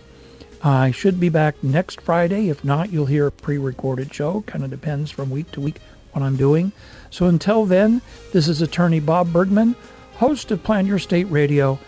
I 0.62 0.90
should 0.90 1.18
be 1.18 1.28
back 1.28 1.62
next 1.64 2.00
Friday. 2.00 2.48
If 2.48 2.64
not, 2.64 2.92
you'll 2.92 3.06
hear 3.06 3.26
a 3.26 3.32
pre 3.32 3.58
recorded 3.58 4.14
show. 4.14 4.42
Kind 4.42 4.62
of 4.62 4.70
depends 4.70 5.10
from 5.10 5.30
week 5.30 5.50
to 5.52 5.60
week 5.60 5.80
what 6.12 6.22
I'm 6.22 6.36
doing. 6.36 6.72
So 7.10 7.26
until 7.26 7.64
then, 7.64 8.02
this 8.32 8.46
is 8.46 8.62
attorney 8.62 9.00
Bob 9.00 9.32
Bergman, 9.32 9.74
host 10.14 10.50
of 10.50 10.62
Plan 10.62 10.86
Your 10.86 10.96
Estate 10.96 11.24
Radio. 11.24 11.78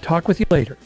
Talk 0.00 0.26
with 0.26 0.40
you 0.40 0.46
later. 0.50 0.78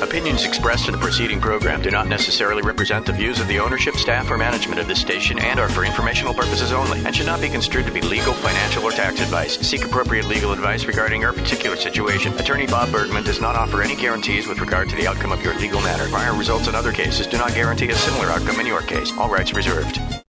Opinions 0.02 0.44
expressed 0.44 0.88
in 0.88 0.92
the 0.92 0.98
preceding 0.98 1.40
program 1.40 1.82
do 1.82 1.90
not 1.90 2.10
necessarily 2.10 2.62
represent 2.62 3.06
the 3.06 3.14
views 3.14 3.40
of 3.40 3.48
the 3.48 3.60
ownership, 3.60 3.96
staff, 3.96 4.30
or 4.30 4.38
management 4.38 4.80
of 4.80 4.90
this 4.90 5.00
station 5.00 5.40
and 5.40 5.58
are 5.58 5.70
for 5.70 5.86
informational 5.86 6.34
purposes 6.34 6.74
only 6.74 7.04
and 7.06 7.16
should 7.16 7.26
not 7.26 7.40
be 7.40 7.48
construed 7.48 7.86
to 7.86 7.94
be 7.94 8.02
legal, 8.02 8.34
financial, 8.34 8.84
or 8.84 8.92
tax 8.92 9.22
advice. 9.22 9.58
Seek 9.66 9.86
appropriate 9.86 10.26
legal 10.26 10.52
advice 10.52 10.86
regarding 10.86 11.22
your 11.22 11.32
particular 11.32 11.78
situation. 11.78 12.34
Attorney 12.34 12.68
Bob 12.68 12.92
Bergman 12.92 13.24
does 13.24 13.40
not 13.40 13.56
offer 13.56 13.82
any 13.82 13.96
guarantees 13.96 14.48
with 14.48 14.60
regard 14.60 14.90
to 14.90 14.98
the 14.98 15.08
outcome 15.08 15.32
of 15.32 15.42
your 15.42 15.58
legal 15.60 15.80
matter. 15.82 16.10
Prior 16.10 16.36
results 16.36 16.68
in 16.68 16.76
other 16.76 16.92
cases 16.92 17.26
do 17.26 17.38
not 17.38 17.54
guarantee 17.54 17.88
a 17.90 17.96
similar 17.96 18.28
outcome 18.28 18.60
in 18.60 18.68
your 18.68 18.82
case. 18.82 19.14
All 19.18 19.30
rights 19.30 19.54
reserved. 19.54 20.25